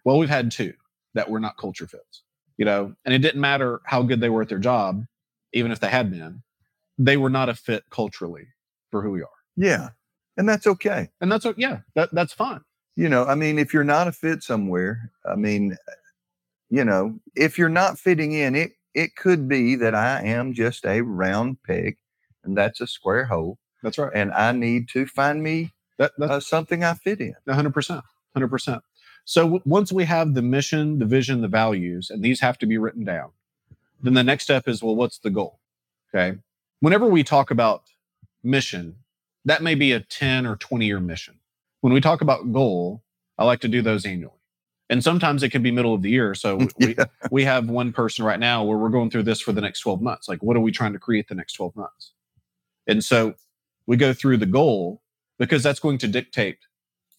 Well, 0.04 0.18
we've 0.18 0.28
had 0.28 0.50
two 0.50 0.74
that 1.14 1.30
were 1.30 1.40
not 1.40 1.56
culture 1.56 1.86
fits, 1.86 2.22
you 2.56 2.64
know, 2.64 2.94
and 3.04 3.14
it 3.14 3.18
didn't 3.18 3.40
matter 3.40 3.80
how 3.86 4.02
good 4.02 4.20
they 4.20 4.28
were 4.28 4.42
at 4.42 4.48
their 4.48 4.58
job, 4.58 5.04
even 5.52 5.72
if 5.72 5.80
they 5.80 5.88
had 5.88 6.10
been, 6.10 6.42
they 6.98 7.16
were 7.16 7.30
not 7.30 7.48
a 7.48 7.54
fit 7.54 7.84
culturally 7.90 8.48
for 8.90 9.02
who 9.02 9.10
we 9.12 9.22
are. 9.22 9.28
Yeah. 9.56 9.90
And 10.36 10.48
that's 10.48 10.66
okay. 10.66 11.10
And 11.20 11.30
that's, 11.30 11.46
yeah, 11.56 11.80
that, 11.94 12.12
that's 12.12 12.32
fine. 12.32 12.60
You 12.96 13.08
know 13.08 13.24
i 13.26 13.34
mean 13.34 13.58
if 13.58 13.74
you're 13.74 13.84
not 13.84 14.08
a 14.08 14.12
fit 14.12 14.42
somewhere 14.42 15.10
i 15.30 15.34
mean 15.34 15.76
you 16.70 16.84
know 16.84 17.18
if 17.36 17.58
you're 17.58 17.68
not 17.68 17.98
fitting 17.98 18.32
in 18.32 18.54
it 18.54 18.72
it 18.94 19.16
could 19.16 19.48
be 19.48 19.74
that 19.76 19.94
i 19.94 20.20
am 20.22 20.52
just 20.54 20.84
a 20.86 21.00
round 21.02 21.56
peg 21.64 21.96
and 22.44 22.56
that's 22.56 22.80
a 22.80 22.86
square 22.86 23.24
hole 23.24 23.58
That's 23.82 23.98
right. 23.98 24.12
and 24.14 24.32
i 24.32 24.52
need 24.52 24.88
to 24.90 25.06
find 25.06 25.42
me 25.42 25.72
That, 25.98 26.12
that's 26.18 26.32
uh, 26.32 26.40
something 26.40 26.84
I 26.84 26.94
fit 26.94 27.20
in. 27.20 27.34
hundred 27.48 27.74
percent, 27.74 28.04
hundred 28.34 28.48
percent. 28.48 28.82
So 29.24 29.42
w- 29.44 29.62
once 29.64 29.92
we 29.92 30.04
have 30.04 30.34
the 30.34 30.42
mission, 30.42 30.98
the 30.98 31.06
vision, 31.06 31.40
the 31.40 31.48
values, 31.48 32.10
and 32.10 32.22
these 32.22 32.40
have 32.40 32.58
to 32.58 32.66
be 32.66 32.78
written 32.78 33.04
down, 33.04 33.30
then 34.02 34.14
the 34.14 34.24
next 34.24 34.44
step 34.44 34.68
is 34.68 34.82
well, 34.82 34.96
what's 34.96 35.18
the 35.18 35.30
goal? 35.30 35.60
Okay. 36.14 36.38
Whenever 36.80 37.06
we 37.06 37.22
talk 37.24 37.50
about 37.50 37.84
mission, 38.42 38.96
that 39.44 39.62
may 39.62 39.74
be 39.76 39.92
a 39.92 40.00
10 40.00 40.46
or 40.46 40.56
20 40.56 40.84
year 40.86 41.00
mission. 41.00 41.36
When 41.84 41.92
we 41.92 42.00
talk 42.00 42.22
about 42.22 42.50
goal, 42.50 43.02
I 43.36 43.44
like 43.44 43.60
to 43.60 43.68
do 43.68 43.82
those 43.82 44.06
annually. 44.06 44.32
And 44.88 45.04
sometimes 45.04 45.42
it 45.42 45.50
can 45.50 45.62
be 45.62 45.70
middle 45.70 45.92
of 45.92 46.00
the 46.00 46.08
year. 46.08 46.34
So 46.34 46.56
we, 46.78 46.94
Yeah. 46.96 47.04
we 47.30 47.44
have 47.44 47.68
one 47.68 47.92
person 47.92 48.24
right 48.24 48.40
now 48.40 48.64
where 48.64 48.78
we're 48.78 48.88
going 48.88 49.10
through 49.10 49.24
this 49.24 49.42
for 49.42 49.52
the 49.52 49.60
next 49.60 49.80
12 49.80 50.00
months. 50.00 50.26
Like, 50.26 50.42
what 50.42 50.56
are 50.56 50.60
we 50.60 50.72
trying 50.72 50.94
to 50.94 50.98
create 50.98 51.28
the 51.28 51.34
next 51.34 51.52
12 51.52 51.76
months? 51.76 52.14
And 52.86 53.04
so 53.04 53.34
we 53.86 53.98
go 53.98 54.14
through 54.14 54.38
the 54.38 54.46
goal 54.46 55.02
because 55.38 55.62
that's 55.62 55.78
going 55.78 55.98
to 55.98 56.08
dictate 56.08 56.56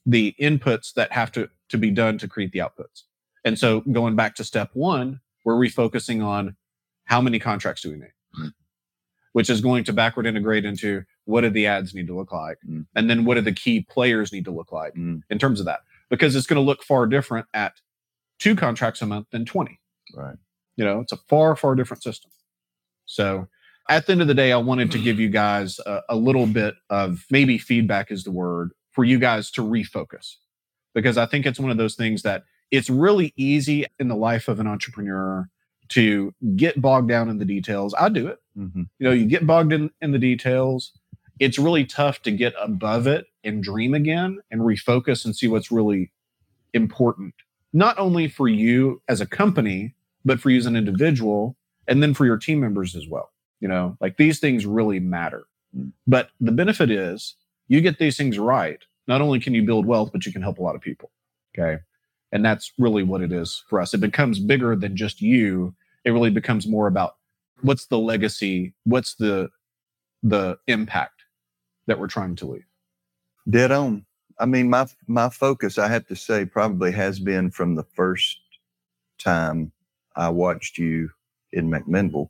the 0.03 0.33
inputs 0.41 0.95
that 0.95 1.11
have 1.11 1.31
to, 1.33 1.47
to 1.69 1.77
be 1.77 1.91
done 1.91 2.17
to 2.17 2.27
create 2.27 2.51
the 2.51 2.57
outputs. 2.57 3.03
And 3.43 3.59
so 3.59 3.81
going 3.81 4.15
back 4.15 4.33
to 4.37 4.43
step 4.43 4.71
one, 4.73 5.19
we're 5.43 5.53
refocusing 5.53 6.25
on 6.25 6.55
how 7.03 7.21
many 7.21 7.37
contracts 7.37 7.83
do 7.83 7.91
we 7.91 7.97
need, 7.97 8.13
Mm. 8.35 8.51
which 9.33 9.51
is 9.51 9.61
going 9.61 9.83
to 9.83 9.93
backward 9.93 10.25
integrate 10.25 10.65
into 10.65 11.03
what 11.25 11.41
do 11.41 11.49
the 11.49 11.67
ads 11.67 11.93
need 11.93 12.07
to 12.07 12.15
look 12.15 12.31
like? 12.31 12.57
Mm. 12.67 12.85
And 12.95 13.09
then 13.09 13.25
what 13.25 13.35
do 13.35 13.41
the 13.41 13.51
key 13.53 13.81
players 13.81 14.31
need 14.31 14.45
to 14.45 14.51
look 14.51 14.71
like 14.71 14.93
Mm, 14.95 15.21
in 15.29 15.37
terms 15.39 15.59
of 15.59 15.65
that? 15.65 15.81
Because 16.09 16.35
it's 16.35 16.47
going 16.47 16.61
to 16.61 16.65
look 16.65 16.83
far 16.83 17.05
different 17.07 17.47
at 17.53 17.73
two 18.39 18.55
contracts 18.55 19.01
a 19.01 19.05
month 19.05 19.27
than 19.31 19.45
20. 19.45 19.79
right. 20.15 20.37
You 20.77 20.83
know, 20.85 20.99
it's 20.99 21.11
a 21.13 21.17
far, 21.29 21.55
far 21.55 21.73
different 21.75 22.03
system. 22.03 22.31
So 23.05 23.47
at 23.89 24.05
the 24.05 24.11
end 24.11 24.21
of 24.21 24.27
the 24.27 24.33
day, 24.33 24.51
I 24.51 24.57
wanted 24.57 24.91
to 24.91 24.97
give 24.99 25.19
you 25.19 25.29
guys 25.29 25.79
a, 25.85 26.01
a 26.09 26.15
little 26.15 26.47
bit 26.47 26.75
of 26.89 27.25
maybe 27.31 27.57
feedback 27.57 28.11
is 28.11 28.23
the 28.23 28.31
word 28.31 28.71
for 28.91 29.03
you 29.05 29.17
guys 29.19 29.49
to 29.51 29.61
refocus 29.61 30.35
because 30.93 31.17
I 31.17 31.25
think 31.27 31.45
it's 31.45 31.59
one 31.59 31.71
of 31.71 31.77
those 31.77 31.95
things 31.95 32.23
that 32.23 32.43
it's 32.71 32.89
really 32.89 33.33
easy 33.37 33.85
in 33.99 34.07
the 34.09 34.15
life 34.15 34.47
of 34.47 34.59
an 34.59 34.67
entrepreneur 34.67 35.47
to 35.89 36.33
get 36.55 36.81
bogged 36.81 37.07
down 37.09 37.29
in 37.29 37.37
the 37.37 37.45
details. 37.45 37.93
I 37.97 38.09
do 38.09 38.27
it. 38.27 38.39
hmm 38.55 38.83
You 38.99 39.07
know, 39.07 39.11
you 39.11 39.25
get 39.25 39.45
bogged 39.45 39.71
in, 39.71 39.91
in 40.01 40.11
the 40.11 40.19
details. 40.19 40.91
It's 41.39 41.59
really 41.59 41.85
tough 41.85 42.21
to 42.23 42.31
get 42.31 42.53
above 42.59 43.07
it 43.07 43.27
and 43.43 43.61
dream 43.63 43.93
again 43.93 44.39
and 44.51 44.61
refocus 44.61 45.25
and 45.25 45.35
see 45.35 45.47
what's 45.47 45.71
really 45.71 46.11
important, 46.73 47.33
not 47.73 47.97
only 47.99 48.27
for 48.27 48.47
you 48.47 49.01
as 49.07 49.21
a 49.21 49.25
company, 49.25 49.93
but 50.23 50.39
for 50.39 50.49
you 50.49 50.57
as 50.57 50.65
an 50.65 50.75
individual 50.75 51.55
and 51.87 52.01
then 52.01 52.13
for 52.13 52.25
your 52.25 52.37
team 52.37 52.59
members 52.59 52.95
as 52.95 53.07
well. 53.07 53.31
You 53.59 53.67
know, 53.67 53.97
like 54.01 54.17
these 54.17 54.39
things 54.39 54.65
really 54.65 54.99
matter. 54.99 55.45
Mm. 55.75 55.91
But 56.07 56.29
the 56.39 56.51
benefit 56.51 56.91
is 56.91 57.35
you 57.67 57.81
get 57.81 57.99
these 57.99 58.17
things 58.17 58.37
right. 58.37 58.79
Not 59.07 59.21
only 59.21 59.39
can 59.39 59.53
you 59.53 59.63
build 59.63 59.85
wealth, 59.85 60.11
but 60.11 60.25
you 60.25 60.31
can 60.31 60.41
help 60.41 60.59
a 60.59 60.63
lot 60.63 60.75
of 60.75 60.81
people. 60.81 61.11
Okay. 61.57 61.81
And 62.31 62.43
that's 62.43 62.73
really 62.77 63.03
what 63.03 63.21
it 63.21 63.31
is 63.31 63.63
for 63.69 63.79
us. 63.79 63.93
It 63.93 63.99
becomes 63.99 64.39
bigger 64.39 64.75
than 64.75 64.95
just 64.95 65.21
you. 65.21 65.73
It 66.03 66.11
really 66.11 66.31
becomes 66.31 66.67
more 66.67 66.87
about 66.87 67.15
what's 67.61 67.85
the 67.85 67.99
legacy, 67.99 68.73
what's 68.83 69.15
the 69.15 69.49
the 70.23 70.57
impact 70.67 71.14
that 71.87 71.99
we're 71.99 72.07
trying 72.07 72.35
to 72.37 72.45
leave. 72.47 72.65
Dead 73.49 73.71
on. 73.71 74.05
I 74.39 74.45
mean, 74.45 74.69
my 74.69 74.87
my 75.07 75.29
focus, 75.29 75.77
I 75.77 75.87
have 75.87 76.07
to 76.07 76.15
say, 76.15 76.45
probably 76.45 76.91
has 76.91 77.19
been 77.19 77.51
from 77.51 77.75
the 77.75 77.83
first 77.83 78.39
time 79.17 79.71
I 80.15 80.29
watched 80.29 80.77
you 80.77 81.09
in 81.51 81.69
McMinnville 81.69 82.29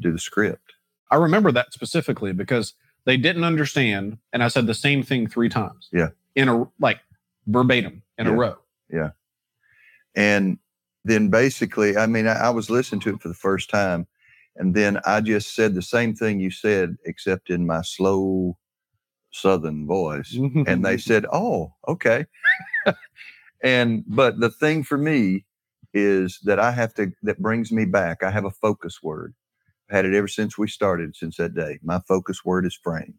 do 0.00 0.12
the 0.12 0.18
script. 0.18 0.74
I 1.10 1.16
remember 1.16 1.50
that 1.52 1.72
specifically 1.72 2.32
because 2.32 2.74
they 3.04 3.16
didn't 3.16 3.44
understand, 3.44 4.18
and 4.32 4.42
I 4.42 4.48
said 4.48 4.66
the 4.66 4.74
same 4.74 5.02
thing 5.02 5.26
three 5.26 5.48
times. 5.48 5.88
Yeah. 5.92 6.10
In 6.34 6.48
a 6.48 6.68
like 6.78 7.00
verbatim 7.46 8.02
in 8.16 8.26
a 8.26 8.32
row. 8.32 8.58
Yeah. 8.90 9.10
And 10.14 10.58
then 11.04 11.30
basically, 11.30 11.96
I 11.96 12.06
mean, 12.06 12.26
I, 12.26 12.34
I 12.34 12.50
was 12.50 12.70
listening 12.70 13.00
to 13.02 13.14
it 13.14 13.22
for 13.22 13.28
the 13.28 13.34
first 13.34 13.70
time, 13.70 14.06
and 14.58 14.74
then 14.74 14.98
I 15.06 15.20
just 15.20 15.54
said 15.54 15.74
the 15.74 15.82
same 15.82 16.14
thing 16.14 16.40
you 16.40 16.50
said, 16.50 16.96
except 17.04 17.48
in 17.48 17.66
my 17.66 17.82
slow 17.82 18.58
Southern 19.30 19.86
voice. 19.86 20.36
and 20.66 20.84
they 20.84 20.98
said, 20.98 21.24
"Oh, 21.32 21.74
okay." 21.86 22.26
and 23.62 24.04
but 24.06 24.40
the 24.40 24.50
thing 24.50 24.82
for 24.82 24.98
me 24.98 25.46
is 25.94 26.40
that 26.44 26.58
I 26.58 26.72
have 26.72 26.92
to 26.94 27.12
that 27.22 27.40
brings 27.40 27.72
me 27.72 27.84
back. 27.84 28.22
I 28.22 28.30
have 28.30 28.44
a 28.44 28.50
focus 28.50 29.02
word. 29.02 29.34
I've 29.88 29.96
had 29.96 30.04
it 30.04 30.14
ever 30.14 30.28
since 30.28 30.58
we 30.58 30.68
started, 30.68 31.16
since 31.16 31.36
that 31.36 31.54
day. 31.54 31.78
My 31.82 32.00
focus 32.06 32.44
word 32.44 32.66
is 32.66 32.74
frame. 32.74 33.14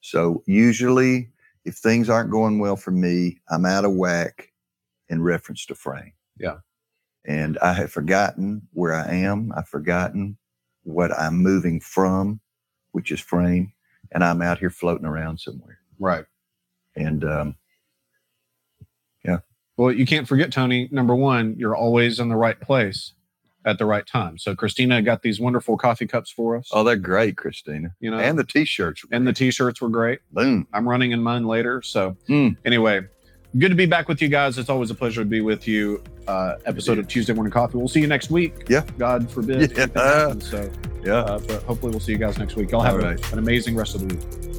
So 0.00 0.42
usually, 0.46 1.30
if 1.64 1.74
things 1.74 2.08
aren't 2.08 2.30
going 2.30 2.58
well 2.58 2.76
for 2.76 2.90
me, 2.92 3.40
I'm 3.50 3.66
out 3.66 3.84
of 3.84 3.94
whack 3.94 4.52
in 5.08 5.22
reference 5.22 5.66
to 5.66 5.74
frame. 5.74 6.12
Yeah. 6.38 6.58
And 7.28 7.58
I 7.58 7.74
have 7.74 7.92
forgotten 7.92 8.62
where 8.72 8.94
I 8.94 9.06
am. 9.16 9.52
I've 9.54 9.68
forgotten 9.68 10.38
what 10.82 11.12
I'm 11.12 11.36
moving 11.36 11.78
from, 11.78 12.40
which 12.92 13.12
is 13.12 13.20
frame, 13.20 13.74
and 14.10 14.24
I'm 14.24 14.40
out 14.42 14.58
here 14.58 14.70
floating 14.70 15.06
around 15.06 15.38
somewhere. 15.38 15.78
right. 16.00 16.24
And 16.96 17.22
um, 17.24 17.54
yeah. 19.24 19.38
Well, 19.76 19.92
you 19.92 20.06
can't 20.06 20.26
forget, 20.26 20.50
Tony. 20.50 20.88
Number 20.90 21.14
one, 21.14 21.54
you're 21.58 21.76
always 21.76 22.18
in 22.18 22.28
the 22.28 22.34
right 22.36 22.58
place 22.60 23.12
at 23.64 23.78
the 23.78 23.84
right 23.84 24.06
time. 24.06 24.38
So 24.38 24.56
Christina 24.56 25.02
got 25.02 25.22
these 25.22 25.38
wonderful 25.38 25.76
coffee 25.76 26.06
cups 26.06 26.30
for 26.30 26.56
us. 26.56 26.70
oh, 26.72 26.82
they're 26.82 26.96
great, 26.96 27.36
Christina, 27.36 27.94
you 28.00 28.10
know, 28.10 28.18
and 28.18 28.38
the 28.38 28.44
t-shirts. 28.44 29.04
and 29.12 29.26
the 29.26 29.32
t-shirts 29.32 29.80
were 29.82 29.90
great. 29.90 30.20
boom. 30.32 30.66
I'm 30.72 30.88
running 30.88 31.12
in 31.12 31.22
mine 31.22 31.44
later. 31.46 31.82
So 31.82 32.16
Mm. 32.28 32.56
anyway, 32.64 33.02
good 33.58 33.70
to 33.70 33.74
be 33.74 33.86
back 33.86 34.08
with 34.08 34.20
you 34.22 34.28
guys. 34.28 34.58
It's 34.58 34.68
always 34.68 34.90
a 34.90 34.94
pleasure 34.94 35.22
to 35.22 35.28
be 35.28 35.40
with 35.40 35.66
you. 35.66 36.02
Uh, 36.26 36.56
episode 36.66 36.98
of 36.98 37.08
Tuesday 37.08 37.32
Morning 37.32 37.50
Coffee. 37.50 37.78
We'll 37.78 37.88
see 37.88 38.00
you 38.00 38.06
next 38.06 38.30
week. 38.30 38.54
Yeah. 38.68 38.84
God 38.98 39.30
forbid. 39.30 39.72
Yeah. 39.76 39.86
happens. 39.94 40.50
So, 40.50 40.70
Yeah. 41.02 41.14
uh, 41.20 41.38
but 41.38 41.62
hopefully 41.62 41.90
we'll 41.90 42.00
see 42.00 42.12
you 42.12 42.18
guys 42.18 42.38
next 42.38 42.54
week. 42.56 42.70
Y'all 42.70 42.82
have 42.82 42.94
All 42.96 43.00
a- 43.00 43.14
right. 43.14 43.32
an 43.32 43.38
amazing 43.38 43.74
rest 43.76 43.94
of 43.94 44.06
the 44.06 44.14
week. 44.14 44.57